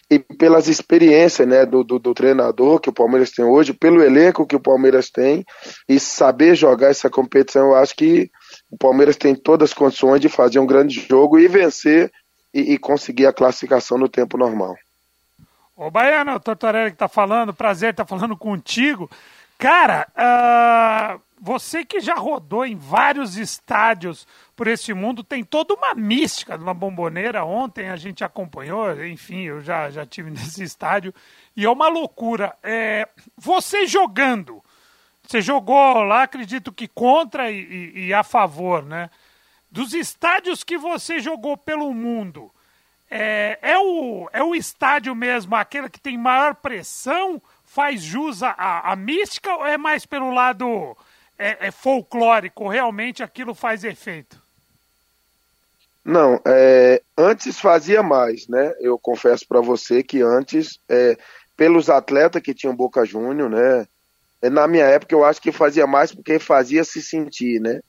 e 0.10 0.18
pelas 0.18 0.68
experiências 0.68 1.48
né, 1.48 1.66
do, 1.66 1.84
do, 1.84 2.00
do, 2.00 2.14
treinador 2.14 2.80
que 2.80 2.90
o 2.90 2.94
Palmeiras 2.94 3.32
tem 3.32 3.44
hoje, 3.44 3.74
pelo 3.74 4.02
elenco 4.02 4.46
que 4.46 4.56
o 4.56 4.62
Palmeiras 4.62 5.10
tem 5.10 5.44
e 5.90 6.00
saber 6.00 6.56
jogar 6.56 6.90
essa 6.90 7.10
competição, 7.10 7.68
eu 7.68 7.76
acho 7.76 7.96
que 7.96 8.30
o 8.72 8.78
Palmeiras 8.78 9.18
tem 9.18 9.36
todas 9.36 9.72
as 9.72 9.74
condições 9.74 10.22
de 10.22 10.30
fazer 10.30 10.60
um 10.60 10.66
grande 10.66 11.06
jogo 11.10 11.38
e 11.38 11.48
vencer 11.48 12.12
e, 12.54 12.74
e 12.74 12.78
conseguir 12.78 13.26
a 13.26 13.34
classificação 13.34 13.98
no 13.98 14.08
tempo 14.08 14.38
normal. 14.38 14.78
Ô 15.76 15.90
Baiano, 15.90 16.36
o 16.36 16.40
Tortorelli 16.40 16.92
que 16.92 16.98
tá 16.98 17.08
falando, 17.08 17.54
prazer 17.54 17.92
estar 17.92 18.06
tá 18.06 18.08
falando 18.08 18.38
contigo. 18.38 19.10
Cara, 19.58 20.08
uh, 20.16 21.20
você 21.44 21.84
que 21.84 22.00
já 22.00 22.16
rodou 22.16 22.66
em 22.66 22.78
vários 22.78 23.36
estádios 23.36 24.26
por 24.56 24.66
esse 24.66 24.94
mundo, 24.94 25.26
tem 25.26 25.44
toda 25.44 25.74
uma 25.74 25.94
mística 25.94 26.58
de 26.58 26.64
uma 26.64 26.74
bomboneira. 26.74 27.44
Ontem 27.44 27.90
a 27.90 27.98
gente 27.98 28.24
acompanhou, 28.24 29.06
enfim, 29.06 29.42
eu 29.42 29.60
já, 29.60 29.90
já 29.90 30.06
tive 30.06 30.32
nesse 30.32 30.64
estádio, 30.64 31.14
e 31.54 31.66
é 31.66 31.70
uma 31.70 31.90
loucura. 31.90 32.56
É, 32.64 33.10
você 33.36 33.86
jogando, 33.86 34.64
você 35.22 35.42
jogou 35.42 36.02
lá, 36.04 36.24
acredito 36.24 36.72
que 36.72 36.88
contra 36.88 37.52
e, 37.52 37.92
e, 37.94 38.06
e 38.06 38.14
a 38.14 38.24
favor, 38.24 38.82
né? 38.82 39.10
Dos 39.70 39.94
estádios 39.94 40.64
que 40.64 40.78
você 40.78 41.20
jogou 41.20 41.58
pelo 41.58 41.94
mundo, 41.94 42.50
é, 43.12 43.60
é, 43.62 43.78
o, 43.78 44.30
é 44.32 44.42
o 44.42 44.56
estádio 44.56 45.14
mesmo, 45.14 45.56
aquele 45.56 45.90
que 45.90 46.00
tem 46.00 46.18
maior 46.18 46.56
pressão? 46.56 47.42
faz 47.74 48.04
jus 48.04 48.44
à, 48.44 48.92
à 48.92 48.96
mística 48.96 49.52
ou 49.56 49.66
é 49.66 49.80
mais 49.80 50.06
pelo 50.06 50.30
lado 50.30 50.96
é, 51.44 51.68
é 51.68 51.72
folclórico? 51.72 52.70
Realmente 52.70 53.22
aquilo 53.22 53.54
faz 53.54 53.84
efeito? 53.84 54.42
Não, 56.06 56.40
é, 56.46 57.02
antes 57.18 57.60
fazia 57.60 58.02
mais, 58.02 58.48
né? 58.48 58.74
Eu 58.80 58.98
confesso 58.98 59.46
para 59.48 59.62
você 59.62 60.02
que 60.02 60.22
antes, 60.22 60.80
é, 60.88 61.18
pelos 61.56 61.90
atletas 61.90 62.42
que 62.42 62.54
tinham 62.54 62.76
Boca 62.76 63.06
Júnior, 63.06 63.50
né? 63.50 63.86
É, 64.42 64.50
na 64.50 64.68
minha 64.68 64.86
época 64.86 65.14
eu 65.14 65.24
acho 65.24 65.42
que 65.42 65.52
fazia 65.52 65.86
mais 65.86 66.14
porque 66.14 66.40
fazia 66.40 66.84
se 66.84 67.02
sentir, 67.02 67.60
né? 67.60 67.82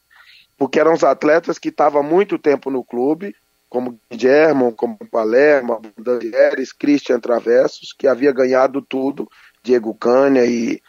Porque 0.57 0.79
eram 0.79 0.93
os 0.93 1.03
atletas 1.03 1.59
que 1.59 1.69
estavam 1.69 2.03
muito 2.03 2.39
tempo 2.39 2.71
no 2.71 2.85
clube, 2.85 3.35
como 3.69 3.99
Guilherme, 4.11 4.73
como 4.73 4.97
Palermo, 5.11 5.81
Daniels, 5.99 6.73
Christian 6.73 7.19
Travessos, 7.19 7.93
que 7.93 8.07
havia 8.07 8.31
ganhado 8.31 8.81
tudo 8.81 9.29
Diego 9.65 9.93
Cânia 9.95 10.45
e, 10.45 10.81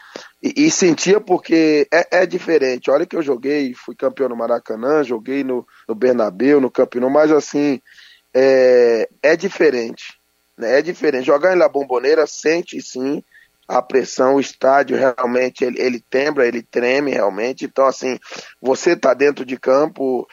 e, 0.46 0.68
e, 0.68 0.72
sentia 0.72 1.20
porque 1.20 1.88
é, 1.92 2.22
é, 2.22 2.26
diferente. 2.28 2.92
Olha 2.92 3.06
que 3.06 3.16
eu 3.16 3.22
joguei, 3.24 3.74
fui 3.74 3.96
campeão 3.96 4.30
no 4.30 4.36
Maracanã, 4.36 5.04
joguei 5.04 5.44
no, 5.44 5.66
no 5.88 5.96
Bernabéu, 5.96 6.62
no 6.62 6.70
Campinão, 6.70 7.10
mas 7.10 7.32
assim, 7.32 7.82
é, 8.32 9.10
é 9.24 9.36
diferente. 9.36 10.14
Né? 10.56 10.78
É 10.78 10.82
diferente. 10.84 11.26
Jogar 11.26 11.56
em 11.56 11.58
La 11.58 11.68
Bombonera 11.68 12.28
sente 12.28 12.80
sim 12.80 13.24
a 13.68 13.82
pressão, 13.82 14.36
o 14.36 14.40
estádio 14.40 14.96
realmente 14.96 15.66
ele, 15.66 15.82
ele 15.82 16.00
tembra, 16.00 16.48
ele 16.48 16.62
treme 16.62 17.10
realmente. 17.10 17.66
Então, 17.66 17.88
assim, 17.88 18.20
você 18.62 18.96
tá 18.96 19.16
dentro 19.16 19.44
de 19.44 19.58
campo, 19.58 20.28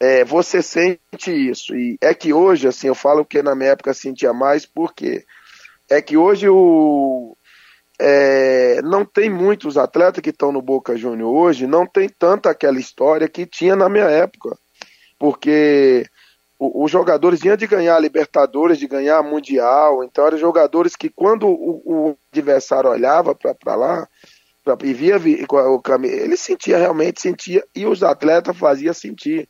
é, 0.00 0.24
você 0.24 0.62
sente 0.62 1.30
isso. 1.30 1.76
E 1.76 1.98
é 2.00 2.14
que 2.14 2.32
hoje, 2.32 2.66
assim, 2.66 2.86
eu 2.86 2.94
falo 2.94 3.22
que 3.22 3.42
na 3.42 3.54
minha 3.54 3.72
época 3.72 3.92
sentia 3.92 4.32
mais, 4.32 4.64
porque 4.64 5.26
é 5.90 6.00
que 6.00 6.16
hoje 6.16 6.48
o, 6.48 7.36
é, 8.00 8.80
não 8.82 9.04
tem 9.04 9.28
muitos 9.28 9.76
atletas 9.76 10.22
que 10.22 10.30
estão 10.30 10.52
no 10.52 10.62
Boca 10.62 10.96
Júnior 10.96 11.34
hoje, 11.34 11.66
não 11.66 11.86
tem 11.86 12.08
tanta 12.08 12.50
aquela 12.50 12.78
história 12.78 13.28
que 13.28 13.44
tinha 13.44 13.74
na 13.74 13.88
minha 13.88 14.04
época. 14.04 14.56
Porque 15.18 16.06
os 16.58 16.90
jogadores 16.90 17.40
vinham 17.40 17.56
de 17.56 17.66
ganhar 17.66 17.98
Libertadores, 18.00 18.78
de 18.78 18.86
ganhar 18.86 19.22
Mundial, 19.22 20.02
então 20.04 20.26
eram 20.26 20.38
jogadores 20.38 20.96
que 20.96 21.08
quando 21.08 21.46
o, 21.48 21.82
o 21.84 22.16
adversário 22.32 22.90
olhava 22.90 23.34
para 23.34 23.74
lá, 23.74 24.08
pra, 24.64 24.76
e 24.82 24.92
via 24.92 25.16
o 25.48 25.80
caminho, 25.80 26.14
ele 26.14 26.36
sentia 26.36 26.78
realmente, 26.78 27.20
sentia, 27.20 27.64
e 27.74 27.86
os 27.86 28.02
atletas 28.02 28.56
faziam 28.56 28.94
sentir. 28.94 29.48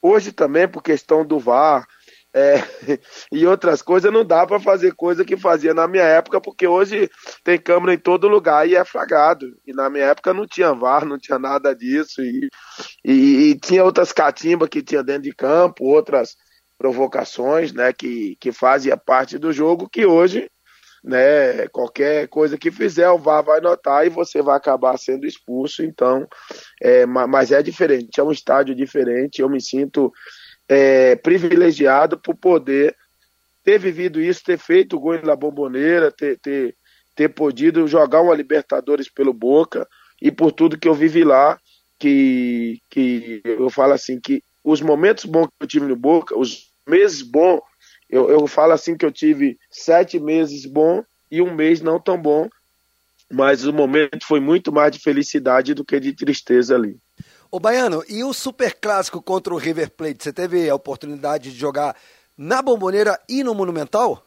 Hoje 0.00 0.32
também, 0.32 0.68
por 0.68 0.82
questão 0.82 1.24
do 1.24 1.38
VAR, 1.38 1.86
é, 2.34 2.56
e 3.30 3.46
outras 3.46 3.80
coisas, 3.80 4.12
não 4.12 4.24
dá 4.24 4.44
para 4.44 4.58
fazer 4.58 4.92
coisa 4.94 5.24
que 5.24 5.36
fazia 5.36 5.72
na 5.72 5.86
minha 5.86 6.02
época, 6.02 6.40
porque 6.40 6.66
hoje 6.66 7.08
tem 7.44 7.56
câmera 7.58 7.94
em 7.94 7.98
todo 7.98 8.26
lugar 8.26 8.68
e 8.68 8.74
é 8.74 8.84
fragado. 8.84 9.46
E 9.64 9.72
na 9.72 9.88
minha 9.88 10.06
época 10.06 10.34
não 10.34 10.44
tinha 10.44 10.74
VAR, 10.74 11.04
não 11.04 11.16
tinha 11.16 11.38
nada 11.38 11.74
disso. 11.74 12.20
E, 12.20 12.48
e, 13.04 13.50
e 13.50 13.58
tinha 13.58 13.84
outras 13.84 14.12
catimbas 14.12 14.68
que 14.68 14.82
tinha 14.82 15.02
dentro 15.02 15.22
de 15.22 15.32
campo, 15.32 15.84
outras 15.84 16.36
provocações, 16.76 17.72
né, 17.72 17.92
que, 17.92 18.36
que 18.40 18.50
fazia 18.50 18.96
parte 18.96 19.38
do 19.38 19.52
jogo, 19.52 19.88
que 19.88 20.04
hoje, 20.04 20.50
né, 21.04 21.68
qualquer 21.68 22.26
coisa 22.26 22.58
que 22.58 22.72
fizer, 22.72 23.08
o 23.10 23.18
VAR 23.18 23.44
vai 23.44 23.60
notar 23.60 24.04
e 24.04 24.10
você 24.10 24.42
vai 24.42 24.56
acabar 24.56 24.98
sendo 24.98 25.24
expulso. 25.24 25.84
Então, 25.84 26.26
é, 26.82 27.06
mas 27.06 27.52
é 27.52 27.62
diferente, 27.62 28.18
é 28.18 28.24
um 28.24 28.32
estádio 28.32 28.74
diferente. 28.74 29.40
Eu 29.40 29.48
me 29.48 29.60
sinto 29.60 30.12
é, 30.68 31.16
privilegiado 31.16 32.18
por 32.18 32.34
poder 32.34 32.96
ter 33.64 33.78
vivido 33.78 34.20
isso, 34.20 34.44
ter 34.44 34.58
feito 34.58 34.96
o 34.96 35.00
gol 35.00 35.20
na 35.22 35.34
bomboneira, 35.34 36.12
ter, 36.12 36.38
ter, 36.38 36.76
ter 37.14 37.28
podido 37.30 37.86
jogar 37.88 38.20
uma 38.20 38.34
Libertadores 38.34 39.08
pelo 39.08 39.32
Boca 39.32 39.88
e 40.20 40.30
por 40.30 40.52
tudo 40.52 40.78
que 40.78 40.86
eu 40.86 40.94
vivi 40.94 41.24
lá, 41.24 41.58
que, 41.98 42.78
que 42.90 43.40
eu 43.44 43.70
falo 43.70 43.94
assim, 43.94 44.20
que 44.20 44.42
os 44.62 44.80
momentos 44.80 45.24
bons 45.24 45.46
que 45.46 45.64
eu 45.64 45.66
tive 45.66 45.86
no 45.86 45.96
Boca, 45.96 46.38
os 46.38 46.70
meses 46.86 47.22
bons, 47.22 47.60
eu, 48.08 48.28
eu 48.30 48.46
falo 48.46 48.72
assim 48.72 48.96
que 48.96 49.04
eu 49.04 49.12
tive 49.12 49.58
sete 49.70 50.20
meses 50.20 50.66
bom 50.66 51.02
e 51.30 51.40
um 51.40 51.54
mês 51.54 51.80
não 51.80 51.98
tão 51.98 52.20
bom, 52.20 52.48
mas 53.32 53.66
o 53.66 53.72
momento 53.72 54.26
foi 54.26 54.40
muito 54.40 54.70
mais 54.70 54.92
de 54.92 54.98
felicidade 54.98 55.74
do 55.74 55.84
que 55.84 55.98
de 55.98 56.14
tristeza 56.14 56.74
ali. 56.74 56.98
Ô 57.54 57.60
Baiano, 57.60 58.02
e 58.08 58.24
o 58.24 58.32
super 58.32 58.74
clássico 58.74 59.22
contra 59.22 59.54
o 59.54 59.56
River 59.56 59.88
Plate? 59.88 60.24
Você 60.24 60.32
teve 60.32 60.68
a 60.68 60.74
oportunidade 60.74 61.52
de 61.52 61.56
jogar 61.56 61.94
na 62.36 62.60
Bomboneira 62.60 63.16
e 63.28 63.44
no 63.44 63.54
Monumental? 63.54 64.26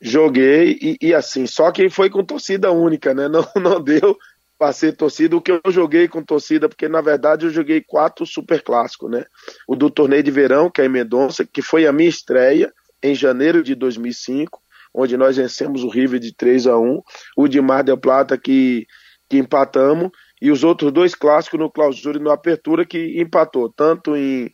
Joguei 0.00 0.76
e, 0.82 0.98
e 1.00 1.14
assim, 1.14 1.46
só 1.46 1.70
que 1.70 1.88
foi 1.88 2.10
com 2.10 2.24
torcida 2.24 2.72
única, 2.72 3.14
né? 3.14 3.28
Não, 3.28 3.46
não 3.54 3.80
deu 3.80 4.18
para 4.58 4.72
ser 4.72 4.96
torcida. 4.96 5.36
O 5.36 5.40
que 5.40 5.52
eu 5.52 5.60
joguei 5.68 6.08
com 6.08 6.20
torcida, 6.20 6.68
porque 6.68 6.88
na 6.88 7.00
verdade 7.00 7.46
eu 7.46 7.50
joguei 7.50 7.80
quatro 7.80 8.26
super 8.26 8.60
clássicos, 8.60 9.08
né? 9.08 9.24
O 9.68 9.76
do 9.76 9.88
torneio 9.88 10.24
de 10.24 10.32
verão, 10.32 10.68
que 10.68 10.80
é 10.80 10.86
em 10.86 10.88
Mendonça, 10.88 11.46
que 11.46 11.62
foi 11.62 11.86
a 11.86 11.92
minha 11.92 12.08
estreia 12.08 12.72
em 13.00 13.14
janeiro 13.14 13.62
de 13.62 13.76
2005, 13.76 14.60
onde 14.92 15.16
nós 15.16 15.36
vencemos 15.36 15.84
o 15.84 15.88
River 15.88 16.18
de 16.18 16.34
3 16.34 16.66
a 16.66 16.76
1 16.76 17.00
O 17.36 17.46
de 17.46 17.60
Mar 17.60 17.84
del 17.84 17.96
Plata, 17.96 18.36
que, 18.36 18.84
que 19.28 19.38
empatamos 19.38 20.10
e 20.40 20.50
os 20.50 20.64
outros 20.64 20.92
dois 20.92 21.14
clássicos 21.14 21.58
no 21.58 21.70
clausura 21.70 22.18
e 22.18 22.22
no 22.22 22.30
apertura 22.30 22.84
que 22.84 23.20
empatou, 23.20 23.70
tanto 23.70 24.16
em 24.16 24.50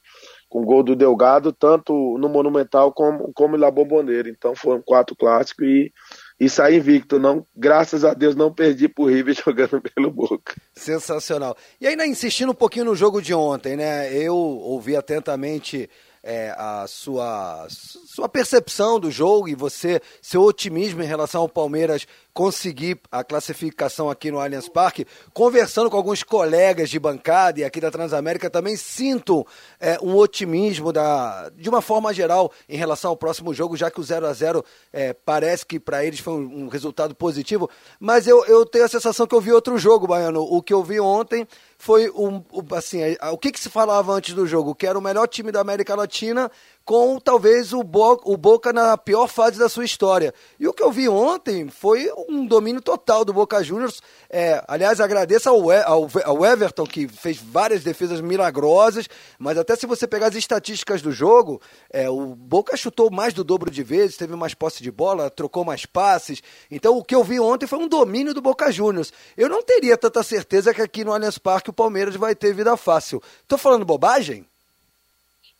com 0.53 0.67
gol 0.67 0.83
do 0.83 0.95
Delgado, 0.95 1.51
tanto 1.51 2.19
no 2.19 2.29
Monumental 2.29 2.93
como, 2.93 3.33
como 3.33 3.57
na 3.57 3.71
Bomboneira. 3.71 4.29
Então 4.29 4.55
foram 4.55 4.83
quatro 4.83 5.17
clássicos 5.17 5.67
e, 5.67 5.91
e 6.39 6.47
saí 6.47 6.77
invicto. 6.77 7.19
Não, 7.19 7.47
graças 7.57 8.05
a 8.05 8.13
Deus 8.13 8.37
não 8.37 8.53
perdi 8.53 8.87
pro 8.87 9.07
River 9.07 9.35
jogando 9.43 9.81
pelo 9.81 10.11
Boca. 10.11 10.55
Sensacional. 10.75 11.57
E 11.81 11.87
ainda 11.87 12.07
insistindo 12.07 12.53
um 12.53 12.55
pouquinho 12.55 12.85
no 12.85 12.95
jogo 12.95 13.23
de 13.23 13.33
ontem, 13.33 13.77
né? 13.77 14.15
Eu 14.15 14.37
ouvi 14.37 14.95
atentamente 14.95 15.89
é, 16.23 16.55
a 16.57 16.85
sua, 16.87 17.67
sua 17.69 18.29
percepção 18.29 19.01
do 19.01 19.11
jogo 19.11 19.49
e 19.49 19.55
você, 19.55 20.03
seu 20.21 20.43
otimismo 20.43 21.03
em 21.03 21.07
relação 21.07 21.41
ao 21.41 21.49
Palmeiras 21.49 22.07
conseguir 22.35 22.99
a 23.11 23.23
classificação 23.23 24.09
aqui 24.11 24.31
no 24.31 24.41
Allianz 24.41 24.69
Parque. 24.69 25.07
Conversando 25.33 25.91
com 25.91 25.97
alguns 25.97 26.23
colegas 26.23 26.89
de 26.89 26.99
bancada 26.99 27.61
e 27.61 27.65
aqui 27.65 27.81
da 27.81 27.91
Transamérica, 27.91 28.49
também 28.49 28.77
sinto 28.77 29.47
é, 29.79 29.99
um 30.03 30.17
otimismo 30.17 30.93
da, 30.93 31.51
de 31.51 31.69
uma 31.69 31.83
forma 31.83 32.13
geral 32.13 32.51
em 32.69 32.77
relação 32.77 33.11
ao 33.11 33.17
próximo 33.17 33.53
jogo, 33.53 33.77
já 33.77 33.91
que 33.91 34.01
o 34.01 34.03
0 34.03 34.27
a 34.27 34.33
0 34.33 34.65
é, 34.93 35.13
parece 35.13 35.67
que 35.67 35.79
para 35.79 36.05
eles 36.05 36.21
foi 36.21 36.35
um, 36.35 36.65
um, 36.65 36.69
resultado 36.69 37.15
positivo. 37.15 37.69
Mas 38.01 38.27
eu, 38.27 38.45
eu 38.47 38.65
tenho 38.65 38.85
a 38.85 38.89
sensação 38.89 39.27
que 39.27 39.35
eu 39.35 39.41
vi 39.41 39.53
outro 39.53 39.77
jogo, 39.79 40.07
Baiano. 40.07 40.41
O 40.41 40.63
que 40.63 40.73
eu 40.73 40.83
vi 40.83 41.01
ontem 41.01 41.47
foi 41.77 42.11
um, 42.11 42.43
assim, 42.77 43.01
o 43.33 43.37
que, 43.37 43.53
que 43.53 43.61
se 43.61 43.69
falava 43.69 44.13
antes 44.13 44.35
do 44.35 44.47
jogo? 44.47 44.75
Que 44.75 44.87
era 44.87 44.99
o 44.99 45.03
melhor 45.03 45.27
time 45.27 45.53
da 45.53 45.61
América 45.61 45.95
Latina 45.95 46.51
com 46.85 47.19
talvez 47.19 47.73
o, 47.73 47.83
Bo 47.83 48.21
o 48.25 48.37
Boca 48.37 48.73
na 48.73 48.97
pior 48.97 49.29
fase 49.29 49.59
da 49.59 49.69
sua 49.69 49.85
história. 49.85 50.35
E 50.59 50.67
o 50.67 50.73
que 50.73 50.83
eu 50.83 50.91
vi 50.91 51.09
ontem 51.09 51.69
foi 51.69 52.11
um 52.29 52.47
domínio 52.47 52.81
total 52.81 53.25
do 53.25 53.33
Boca 53.33 53.63
Juniors. 53.63 54.01
É, 54.29 54.63
aliás, 54.67 55.01
agradeço 55.01 55.49
ao, 55.49 55.71
ao, 55.71 56.09
ao, 56.25 56.47
Everton, 56.47 56.87
que 56.87 57.07
fez 57.07 57.37
várias 57.37 57.83
defesas 57.83 58.21
milagrosas, 58.21 59.09
mas 59.39 59.57
até 59.57 59.77
se 59.77 59.87
você 59.87 60.07
pegar 60.07 60.29
as 60.29 60.35
estatísticas 60.35 61.03
do 61.03 61.13
jogo, 61.13 61.61
é, 61.91 62.09
o 62.09 62.35
Boca 62.35 62.77
chutou 62.77 63.11
mais 63.11 63.33
do 63.33 63.45
dobro 63.45 63.71
de 63.71 63.83
vezes, 63.83 64.17
teve 64.17 64.35
mais 64.35 64.55
posse 64.55 64.83
de 64.83 64.91
bola, 64.91 65.31
trocou 65.31 65.65
mais 65.65 65.87
passes. 65.87 66.43
Então, 66.71 66.97
o 66.97 67.05
que 67.05 67.15
eu 67.15 67.23
vi 67.23 67.39
ontem 67.39 67.67
foi 67.67 67.79
um 67.79 67.89
domínio 67.89 68.35
do 68.35 68.43
Boca 68.43 68.71
Juniors. 68.71 69.13
Eu 69.37 69.49
não 69.49 69.63
teria 69.63 69.97
tanta 69.97 70.23
certeza 70.23 70.75
que 70.75 70.83
aqui 70.83 71.05
no 71.05 71.13
Allianz 71.13 71.39
Parque 71.39 71.71
o 71.71 71.73
Palmeiras 71.73 72.17
vai 72.17 72.35
ter 72.35 72.53
vida 72.53 72.77
fácil. 72.77 73.23
Tô 73.47 73.57
falando 73.57 73.85
bobagem? 73.85 74.47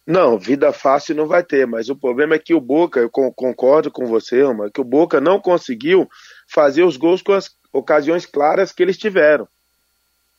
Não, 0.07 0.37
vida 0.37 0.73
fácil 0.73 1.15
não 1.15 1.27
vai 1.27 1.45
ter, 1.45 1.67
mas 1.67 1.89
o 1.89 1.97
problema 1.97 2.35
é 2.35 2.39
que 2.39 2.55
o 2.55 2.61
Boca, 2.61 2.99
eu 2.99 3.11
concordo 3.11 3.91
com 3.91 4.05
você, 4.07 4.43
Roma, 4.43 4.71
que 4.71 4.81
o 4.81 4.85
Boca 4.85 5.21
não 5.21 5.41
conseguiu 5.41 6.09
fazer 6.49 6.83
os 6.83 6.97
gols 6.97 7.23
com 7.23 7.33
as 7.33 7.51
ocasiões 7.73 8.27
claras 8.27 8.73
que 8.73 8.83
eles 8.83 8.99
tiveram. 8.99 9.47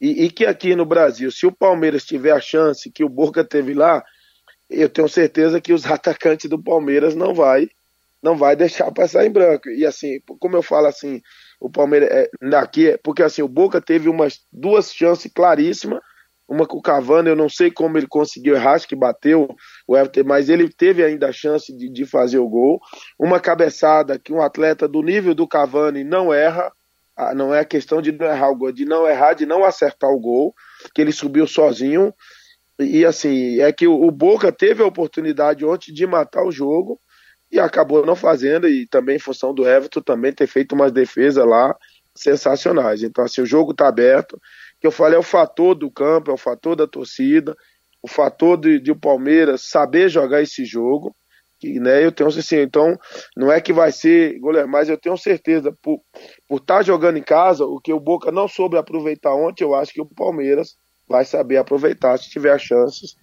E, 0.02 0.26
e, 0.26 0.30
que 0.30 0.46
aqui 0.46 0.76
no 0.76 0.86
Brasil, 0.86 1.32
se 1.32 1.46
o 1.46 1.52
Palmeiras 1.52 2.04
tiver 2.04 2.32
a 2.32 2.42
chance 2.42 2.92
que 2.92 3.06
o 3.06 3.10
Boca 3.10 3.42
teve 3.42 3.74
lá, 3.74 4.04
eu 4.70 4.90
tenho 4.90 5.08
certeza 5.08 5.62
que 5.62 5.72
os 5.72 5.86
atacantes 5.90 6.50
do 6.50 6.62
Palmeiras 6.62 7.16
não 7.16 7.34
vai 7.34 7.70
não 8.24 8.38
vai 8.38 8.56
deixar 8.56 8.90
passar 8.90 9.26
em 9.26 9.30
branco. 9.30 9.70
E 9.70 9.86
assim, 9.86 10.22
como 10.40 10.56
eu 10.56 10.64
falo 10.64 10.88
assim, 10.88 11.22
o 11.60 11.70
Palmeiras 11.70 12.10
é, 12.10 12.56
aqui, 12.56 12.98
porque 13.04 13.22
assim, 13.22 13.42
o 13.42 13.50
Boca 13.50 13.82
teve 13.82 14.08
umas 14.08 14.40
duas 14.50 14.94
chances 14.94 15.30
claríssimas 15.30 16.00
uma 16.48 16.68
com 16.68 16.78
o 16.78 16.82
Cavani, 16.82 17.30
eu 17.30 17.36
não 17.36 17.50
sei 17.50 17.72
como 17.72 17.98
ele 17.98 18.08
conseguiu 18.08 18.56
errar, 18.56 18.74
acho 18.74 18.88
que 18.88 18.96
bateu 18.96 19.48
o 19.88 19.98
Everton, 19.98 20.24
mas 20.26 20.50
ele 20.50 20.70
teve 20.70 21.04
ainda 21.04 21.30
a 21.30 21.32
chance 21.32 21.76
de, 21.76 21.90
de 21.90 22.06
fazer 22.06 22.40
o 22.40 22.50
gol. 22.50 22.80
Uma 23.18 23.40
cabeçada 23.40 24.20
que 24.20 24.34
um 24.34 24.42
atleta 24.42 24.88
do 24.88 25.02
nível 25.02 25.34
do 25.34 25.48
Cavani 25.48 26.04
não 26.04 26.34
erra, 26.34 26.72
ah, 27.16 27.34
não 27.34 27.54
é 27.54 27.64
questão 27.64 28.02
de 28.02 28.12
não 28.12 28.26
errar 28.26 28.50
o 28.50 28.56
gol, 28.56 28.72
de 28.72 28.86
não 28.86 29.08
errar, 29.08 29.34
de 29.34 29.46
não 29.46 29.64
acertar 29.64 30.10
o 30.10 30.20
gol, 30.20 30.54
que 30.94 31.02
ele 31.02 31.12
subiu 31.12 31.48
sozinho. 31.48 32.14
E 32.80 33.06
assim, 33.06 33.62
é 33.62 33.72
que 33.72 33.88
o 33.88 34.10
Boca 34.12 34.52
teve 34.52 34.84
a 34.84 34.88
oportunidade 34.88 35.64
ontem 35.64 35.94
de 35.94 36.06
matar 36.06 36.44
o 36.44 36.52
jogo 36.52 37.00
e 37.52 37.60
acabou 37.60 38.04
não 38.04 38.16
fazendo, 38.16 38.68
e 38.68 38.88
também 38.88 39.18
em 39.18 39.20
função 39.20 39.54
do 39.54 39.68
Everton 39.68 40.02
também 40.02 40.34
ter 40.34 40.48
feito 40.48 40.74
umas 40.74 40.92
defesas 40.92 41.46
lá 41.46 41.76
sensacionais. 42.16 43.04
Então, 43.04 43.24
assim, 43.24 43.42
o 43.42 43.46
jogo 43.46 43.72
está 43.72 43.88
aberto 43.88 44.40
que 44.80 44.88
eu 44.88 44.92
falei 44.92 45.16
é 45.16 45.20
o 45.20 45.24
fator 45.24 45.74
do 45.74 45.90
campo, 45.90 46.30
é 46.30 46.34
o 46.34 46.38
fator 46.38 46.76
da 46.76 46.86
torcida, 46.86 47.56
o 48.02 48.08
fator 48.08 48.58
de, 48.58 48.82
de 48.82 48.92
o 48.92 48.96
Palmeiras 48.96 49.62
saber 49.62 50.10
jogar 50.10 50.42
esse 50.42 50.66
jogo. 50.66 51.16
Que, 51.58 51.80
né, 51.80 52.06
eu 52.06 52.12
tenho 52.12 52.28
assim, 52.28 52.58
então 52.58 53.00
não 53.38 53.50
é 53.50 53.62
que 53.62 53.72
vai 53.72 53.94
ser 53.94 54.38
goleiro, 54.40 54.68
mas 54.68 54.90
eu 54.90 54.98
tenho 54.98 55.16
certeza 55.16 55.72
por 55.82 56.02
por 56.46 56.58
estar 56.58 56.78
tá 56.78 56.82
jogando 56.82 57.18
em 57.18 57.24
casa, 57.24 57.64
o 57.64 57.80
que 57.80 57.94
o 57.94 58.00
Boca 58.02 58.30
não 58.30 58.50
soube 58.50 58.76
aproveitar 58.76 59.34
ontem, 59.34 59.64
eu 59.64 59.74
acho 59.74 59.94
que 59.94 60.02
o 60.02 60.06
Palmeiras 60.06 60.76
vai 61.08 61.24
saber 61.24 61.56
aproveitar 61.56 62.18
se 62.18 62.30
tiver 62.30 62.60
chances 62.60 63.16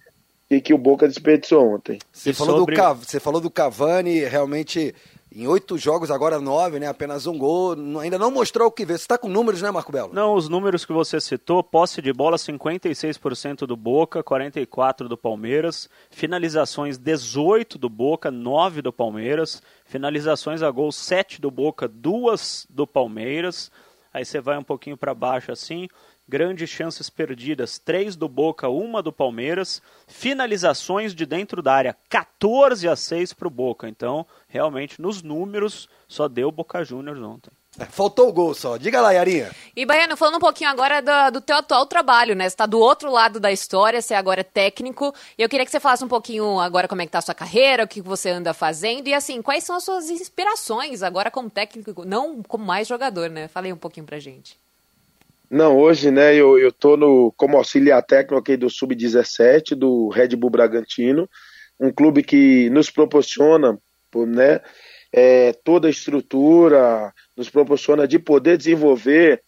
e 0.49 0.59
que 0.59 0.73
o 0.73 0.77
Boca 0.77 1.07
desperdiçou 1.07 1.75
ontem. 1.75 1.99
Você 2.11 2.33
falou, 2.33 2.59
sobre... 2.59 2.75
do, 2.75 2.95
você 2.95 3.19
falou 3.19 3.39
do 3.39 3.51
Cavani, 3.51 4.19
realmente 4.25 4.95
em 5.33 5.47
oito 5.47 5.77
jogos, 5.77 6.11
agora 6.11 6.41
nove, 6.41 6.77
né? 6.77 6.87
Apenas 6.87 7.25
um 7.25 7.37
gol. 7.37 7.73
Ainda 8.01 8.19
não 8.19 8.29
mostrou 8.29 8.67
o 8.67 8.71
que 8.71 8.85
vê. 8.85 8.97
Você 8.97 9.03
está 9.03 9.17
com 9.17 9.29
números, 9.29 9.61
né, 9.61 9.71
Marco 9.71 9.91
Belo? 9.91 10.13
Não, 10.13 10.33
os 10.33 10.49
números 10.49 10.83
que 10.83 10.91
você 10.91 11.21
citou: 11.21 11.63
posse 11.63 12.01
de 12.01 12.11
bola 12.11 12.35
56% 12.35 13.65
do 13.65 13.77
Boca, 13.77 14.21
44% 14.21 15.07
do 15.07 15.17
Palmeiras. 15.17 15.89
Finalizações 16.09 16.97
18 16.97 17.77
do 17.77 17.89
Boca, 17.89 18.29
9 18.29 18.81
do 18.81 18.91
Palmeiras. 18.91 19.61
Finalizações 19.85 20.61
a 20.61 20.69
gol 20.69 20.91
7 20.91 21.39
do 21.39 21.49
Boca, 21.49 21.87
2 21.87 22.67
do 22.69 22.85
Palmeiras. 22.85 23.71
Aí 24.13 24.25
você 24.25 24.41
vai 24.41 24.57
um 24.57 24.63
pouquinho 24.63 24.97
para 24.97 25.13
baixo 25.13 25.53
assim 25.53 25.87
grandes 26.31 26.69
chances 26.69 27.09
perdidas, 27.09 27.77
3 27.77 28.15
do 28.15 28.29
Boca, 28.29 28.69
1 28.69 29.01
do 29.01 29.11
Palmeiras, 29.11 29.81
finalizações 30.07 31.13
de 31.13 31.25
dentro 31.25 31.61
da 31.61 31.73
área, 31.73 31.97
14 32.07 32.87
a 32.87 32.95
6 32.95 33.33
para 33.33 33.49
o 33.49 33.51
Boca. 33.51 33.89
Então, 33.89 34.25
realmente, 34.47 35.01
nos 35.01 35.21
números, 35.21 35.89
só 36.07 36.29
deu 36.29 36.49
Boca 36.49 36.85
Juniors 36.85 37.19
ontem. 37.19 37.51
Faltou 37.89 38.29
o 38.29 38.33
gol 38.33 38.53
só. 38.53 38.77
Diga 38.77 39.01
lá, 39.01 39.11
Yarinha. 39.11 39.51
E, 39.75 39.85
Baiano, 39.85 40.15
falando 40.15 40.35
um 40.35 40.39
pouquinho 40.39 40.69
agora 40.69 41.01
do, 41.01 41.39
do 41.39 41.41
teu 41.41 41.57
atual 41.57 41.85
trabalho, 41.85 42.33
né? 42.33 42.45
Você 42.45 42.53
está 42.53 42.65
do 42.65 42.79
outro 42.79 43.11
lado 43.11 43.37
da 43.37 43.51
história, 43.51 44.01
você 44.01 44.13
agora 44.13 44.39
é 44.39 44.43
técnico. 44.43 45.13
E 45.37 45.41
eu 45.41 45.49
queria 45.49 45.65
que 45.65 45.71
você 45.71 45.79
falasse 45.81 46.03
um 46.03 46.09
pouquinho 46.09 46.59
agora 46.59 46.87
como 46.87 47.01
é 47.01 47.05
que 47.05 47.11
tá 47.11 47.19
a 47.19 47.21
sua 47.21 47.35
carreira, 47.35 47.83
o 47.83 47.87
que 47.87 48.01
você 48.01 48.29
anda 48.29 48.53
fazendo. 48.53 49.07
E, 49.07 49.13
assim, 49.13 49.41
quais 49.41 49.65
são 49.65 49.75
as 49.75 49.83
suas 49.83 50.09
inspirações 50.09 51.03
agora 51.03 51.29
como 51.29 51.49
técnico, 51.49 52.05
não 52.05 52.41
como 52.43 52.65
mais 52.65 52.87
jogador, 52.87 53.29
né? 53.29 53.49
Falei 53.49 53.73
um 53.73 53.77
pouquinho 53.77 54.05
pra 54.05 54.19
gente. 54.19 54.60
Não, 55.51 55.77
hoje, 55.77 56.09
né, 56.11 56.33
eu, 56.33 56.57
eu 56.57 56.71
tô 56.71 56.95
no, 56.95 57.29
como 57.35 57.57
auxiliar 57.57 58.01
técnico 58.01 58.37
aqui 58.37 58.55
do 58.55 58.69
Sub-17, 58.69 59.75
do 59.75 60.07
Red 60.07 60.29
Bull 60.29 60.49
Bragantino, 60.49 61.29
um 61.77 61.91
clube 61.91 62.23
que 62.23 62.69
nos 62.69 62.89
proporciona, 62.89 63.77
né, 64.27 64.61
é, 65.11 65.51
toda 65.51 65.89
a 65.89 65.91
estrutura, 65.91 67.13
nos 67.35 67.49
proporciona 67.49 68.07
de 68.07 68.17
poder 68.17 68.55
desenvolver 68.55 69.43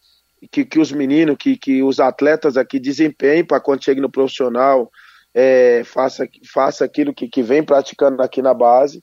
que, 0.52 0.66
que 0.66 0.78
os 0.78 0.92
meninos, 0.92 1.38
que, 1.38 1.56
que 1.56 1.82
os 1.82 1.98
atletas 1.98 2.58
aqui 2.58 2.78
desempenhem 2.78 3.42
para 3.42 3.58
quando 3.58 3.82
chegue 3.82 4.02
no 4.02 4.10
profissional, 4.10 4.90
é, 5.32 5.84
faça, 5.84 6.28
faça 6.52 6.84
aquilo 6.84 7.14
que, 7.14 7.28
que 7.28 7.42
vem 7.42 7.62
praticando 7.62 8.22
aqui 8.22 8.42
na 8.42 8.52
base. 8.52 9.00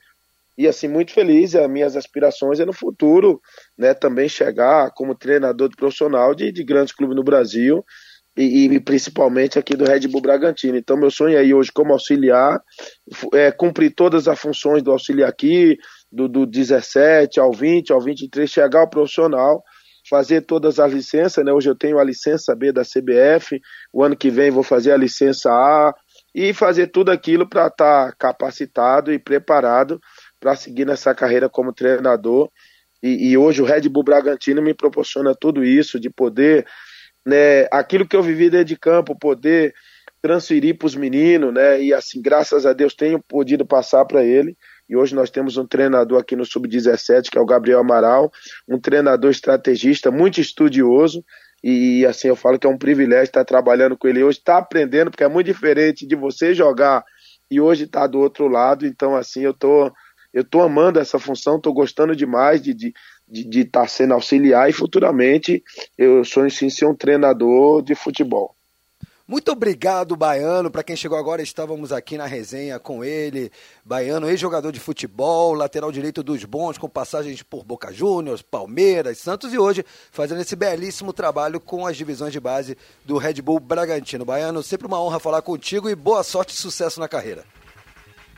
E 0.56 0.68
assim, 0.68 0.88
muito 0.88 1.12
feliz, 1.12 1.54
as 1.54 1.70
minhas 1.70 1.96
aspirações 1.96 2.60
é 2.60 2.64
no 2.64 2.72
futuro, 2.72 3.40
né, 3.76 3.94
também 3.94 4.28
chegar 4.28 4.90
como 4.94 5.14
treinador 5.14 5.68
de 5.68 5.76
profissional 5.76 6.34
de, 6.34 6.52
de 6.52 6.62
grandes 6.62 6.94
clubes 6.94 7.16
no 7.16 7.24
Brasil 7.24 7.84
e, 8.36 8.64
e, 8.64 8.80
principalmente 8.80 9.58
aqui 9.58 9.76
do 9.76 9.84
Red 9.84 10.08
Bull 10.08 10.22
Bragantino. 10.22 10.76
Então, 10.76 10.96
meu 10.96 11.10
sonho 11.10 11.38
aí 11.38 11.52
hoje, 11.52 11.70
como 11.72 11.92
auxiliar, 11.92 12.60
é 13.34 13.50
cumprir 13.50 13.94
todas 13.94 14.26
as 14.26 14.38
funções 14.38 14.82
do 14.82 14.90
auxiliar 14.90 15.28
aqui, 15.28 15.76
do, 16.10 16.28
do 16.28 16.46
17 16.46 17.38
ao 17.38 17.52
20, 17.52 17.92
ao 17.92 18.00
23, 18.00 18.48
chegar 18.48 18.80
ao 18.80 18.88
profissional, 18.88 19.62
fazer 20.08 20.42
todas 20.42 20.78
as 20.78 20.92
licenças, 20.92 21.44
né? 21.44 21.52
Hoje 21.52 21.68
eu 21.68 21.76
tenho 21.76 21.98
a 21.98 22.04
licença 22.04 22.54
B 22.56 22.72
da 22.72 22.82
CBF, 22.82 23.60
o 23.92 24.02
ano 24.02 24.16
que 24.16 24.30
vem 24.30 24.50
vou 24.50 24.62
fazer 24.62 24.92
a 24.92 24.96
licença 24.96 25.50
A 25.50 25.94
e 26.34 26.54
fazer 26.54 26.86
tudo 26.88 27.10
aquilo 27.10 27.48
para 27.48 27.66
estar 27.66 28.06
tá 28.06 28.16
capacitado 28.18 29.12
e 29.12 29.18
preparado 29.18 30.00
para 30.42 30.56
seguir 30.56 30.84
nessa 30.84 31.14
carreira 31.14 31.48
como 31.48 31.72
treinador. 31.72 32.50
E, 33.00 33.30
e, 33.30 33.38
hoje 33.38 33.62
o 33.62 33.64
Red 33.64 33.88
Bull 33.88 34.02
Bragantino 34.02 34.60
me 34.60 34.74
proporciona 34.74 35.36
tudo 35.36 35.64
isso, 35.64 36.00
de 36.00 36.10
poder, 36.10 36.66
né, 37.24 37.68
aquilo 37.70 38.06
que 38.06 38.16
eu 38.16 38.22
vivi 38.22 38.50
dentro 38.50 38.66
de 38.66 38.76
campo, 38.76 39.16
poder 39.16 39.72
transferir 40.20 40.76
para 40.76 40.86
os 40.86 40.96
meninos, 40.96 41.54
né? 41.54 41.80
E 41.80 41.94
assim, 41.94 42.20
graças 42.20 42.66
a 42.66 42.72
Deus, 42.72 42.94
tenho 42.94 43.20
podido 43.20 43.64
passar 43.64 44.04
para 44.04 44.24
ele. 44.24 44.56
E 44.88 44.96
hoje 44.96 45.14
nós 45.14 45.30
temos 45.30 45.56
um 45.56 45.66
treinador 45.66 46.20
aqui 46.20 46.34
no 46.34 46.44
Sub-17, 46.44 47.30
que 47.30 47.38
é 47.38 47.40
o 47.40 47.46
Gabriel 47.46 47.80
Amaral, 47.80 48.30
um 48.68 48.78
treinador 48.78 49.30
estrategista, 49.30 50.10
muito 50.10 50.40
estudioso. 50.40 51.24
E 51.62 52.04
assim, 52.04 52.28
eu 52.28 52.36
falo 52.36 52.58
que 52.58 52.66
é 52.66 52.70
um 52.70 52.78
privilégio 52.78 53.24
estar 53.24 53.44
trabalhando 53.44 53.96
com 53.96 54.08
ele 54.08 54.22
hoje, 54.22 54.38
estar 54.38 54.58
aprendendo, 54.58 55.10
porque 55.10 55.24
é 55.24 55.28
muito 55.28 55.46
diferente 55.46 56.06
de 56.06 56.16
você 56.16 56.52
jogar 56.52 57.04
e 57.50 57.60
hoje 57.60 57.84
estar 57.84 58.06
do 58.06 58.18
outro 58.18 58.48
lado. 58.48 58.86
Então, 58.86 59.14
assim, 59.14 59.42
eu 59.42 59.52
tô, 59.52 59.92
eu 60.32 60.44
tô 60.44 60.60
amando 60.60 60.98
essa 60.98 61.18
função, 61.18 61.60
tô 61.60 61.72
gostando 61.72 62.16
demais 62.16 62.62
de 62.62 62.70
estar 62.70 62.86
de, 63.28 63.44
de, 63.44 63.44
de 63.44 63.60
estar 63.60 63.88
sendo 63.88 64.14
auxiliar 64.14 64.68
e 64.68 64.72
futuramente 64.72 65.62
eu 65.96 66.24
sonho 66.24 66.50
sim 66.50 66.70
ser 66.70 66.86
um 66.86 66.94
treinador 66.94 67.82
de 67.82 67.94
futebol. 67.94 68.54
Muito 69.26 69.52
obrigado, 69.52 70.16
Baiano. 70.16 70.70
Para 70.70 70.82
quem 70.82 70.96
chegou 70.96 71.16
agora, 71.16 71.40
estávamos 71.40 71.92
aqui 71.92 72.18
na 72.18 72.26
resenha 72.26 72.78
com 72.78 73.04
ele. 73.04 73.50
Baiano, 73.84 74.28
ex-jogador 74.28 74.72
de 74.72 74.80
futebol, 74.80 75.54
lateral 75.54 75.92
direito 75.92 76.22
dos 76.22 76.44
bons, 76.44 76.76
com 76.76 76.88
passagens 76.88 77.42
por 77.42 77.64
Boca 77.64 77.92
Juniors, 77.92 78.42
Palmeiras, 78.42 79.18
Santos 79.18 79.54
e 79.54 79.58
hoje 79.58 79.84
fazendo 80.10 80.40
esse 80.40 80.56
belíssimo 80.56 81.12
trabalho 81.12 81.60
com 81.60 81.86
as 81.86 81.96
divisões 81.96 82.32
de 82.32 82.40
base 82.40 82.76
do 83.04 83.16
Red 83.16 83.40
Bull 83.40 83.60
Bragantino. 83.60 84.24
Baiano, 84.24 84.62
sempre 84.62 84.86
uma 84.86 85.00
honra 85.00 85.20
falar 85.20 85.40
contigo 85.40 85.88
e 85.88 85.94
boa 85.94 86.24
sorte 86.24 86.52
e 86.52 86.58
sucesso 86.58 86.98
na 86.98 87.08
carreira. 87.08 87.44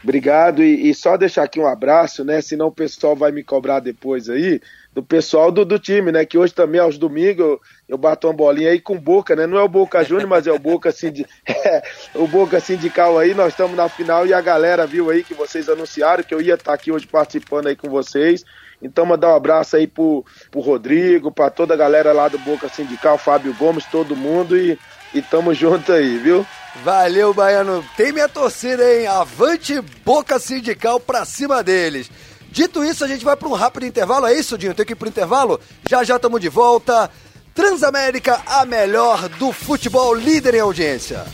Obrigado 0.04 0.62
e, 0.62 0.90
e 0.90 0.94
só 0.94 1.16
deixar 1.16 1.44
aqui 1.44 1.58
um 1.58 1.66
abraço, 1.66 2.22
né? 2.22 2.42
Senão 2.42 2.66
o 2.66 2.72
pessoal 2.72 3.16
vai 3.16 3.32
me 3.32 3.42
cobrar 3.42 3.80
depois 3.80 4.28
aí 4.28 4.60
do 4.92 5.02
pessoal 5.02 5.50
do, 5.50 5.64
do 5.64 5.78
time, 5.78 6.12
né? 6.12 6.26
Que 6.26 6.36
hoje 6.36 6.52
também, 6.52 6.78
aos 6.78 6.98
domingos, 6.98 7.44
eu, 7.44 7.60
eu 7.88 7.96
bato 7.96 8.26
uma 8.26 8.34
bolinha 8.34 8.70
aí 8.70 8.78
com 8.78 9.00
Boca, 9.00 9.34
né? 9.34 9.46
Não 9.46 9.56
é 9.56 9.62
o 9.62 9.68
Boca 9.68 10.04
Júnior, 10.04 10.28
mas 10.28 10.46
é 10.46 10.52
o 10.52 10.58
Boca 10.58 10.92
Sindical. 10.92 11.32
É, 11.64 11.82
o 12.14 12.26
Boca 12.26 12.60
Sindical 12.60 13.18
aí, 13.18 13.32
nós 13.32 13.54
estamos 13.54 13.74
na 13.74 13.88
final 13.88 14.26
e 14.26 14.34
a 14.34 14.40
galera 14.40 14.86
viu 14.86 15.08
aí 15.08 15.24
que 15.24 15.32
vocês 15.32 15.66
anunciaram 15.66 16.22
que 16.22 16.34
eu 16.34 16.42
ia 16.42 16.54
estar 16.54 16.74
aqui 16.74 16.92
hoje 16.92 17.06
participando 17.06 17.68
aí 17.68 17.74
com 17.74 17.88
vocês. 17.88 18.44
Então, 18.82 19.06
mandar 19.06 19.32
um 19.32 19.36
abraço 19.36 19.76
aí 19.76 19.86
pro, 19.86 20.22
pro 20.50 20.60
Rodrigo, 20.60 21.32
para 21.32 21.48
toda 21.48 21.72
a 21.72 21.76
galera 21.76 22.12
lá 22.12 22.28
do 22.28 22.38
Boca 22.38 22.68
Sindical, 22.68 23.16
Fábio 23.16 23.54
Gomes, 23.54 23.86
todo 23.86 24.14
mundo 24.14 24.58
e, 24.58 24.78
e 25.14 25.22
tamo 25.22 25.54
junto 25.54 25.90
aí, 25.90 26.18
viu? 26.18 26.44
Valeu, 26.82 27.32
Baiano. 27.32 27.84
Tem 27.96 28.12
minha 28.12 28.28
torcida, 28.28 28.82
hein? 28.92 29.06
Avante 29.06 29.80
Boca 30.04 30.38
Sindical 30.38 30.98
pra 30.98 31.24
cima 31.24 31.62
deles. 31.62 32.10
Dito 32.50 32.84
isso, 32.84 33.04
a 33.04 33.08
gente 33.08 33.24
vai 33.24 33.36
para 33.36 33.48
um 33.48 33.52
rápido 33.52 33.86
intervalo. 33.86 34.26
É 34.26 34.34
isso, 34.34 34.58
Dinho? 34.58 34.74
Tem 34.74 34.86
que 34.86 34.92
ir 34.92 34.96
para 34.96 35.06
o 35.06 35.08
intervalo? 35.08 35.60
Já 35.88 36.02
já 36.04 36.16
estamos 36.16 36.40
de 36.40 36.48
volta. 36.48 37.10
Transamérica, 37.54 38.40
a 38.46 38.64
melhor 38.64 39.28
do 39.28 39.52
futebol, 39.52 40.14
líder 40.14 40.54
em 40.54 40.60
audiência. 40.60 41.24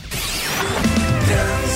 Trans 1.27 1.70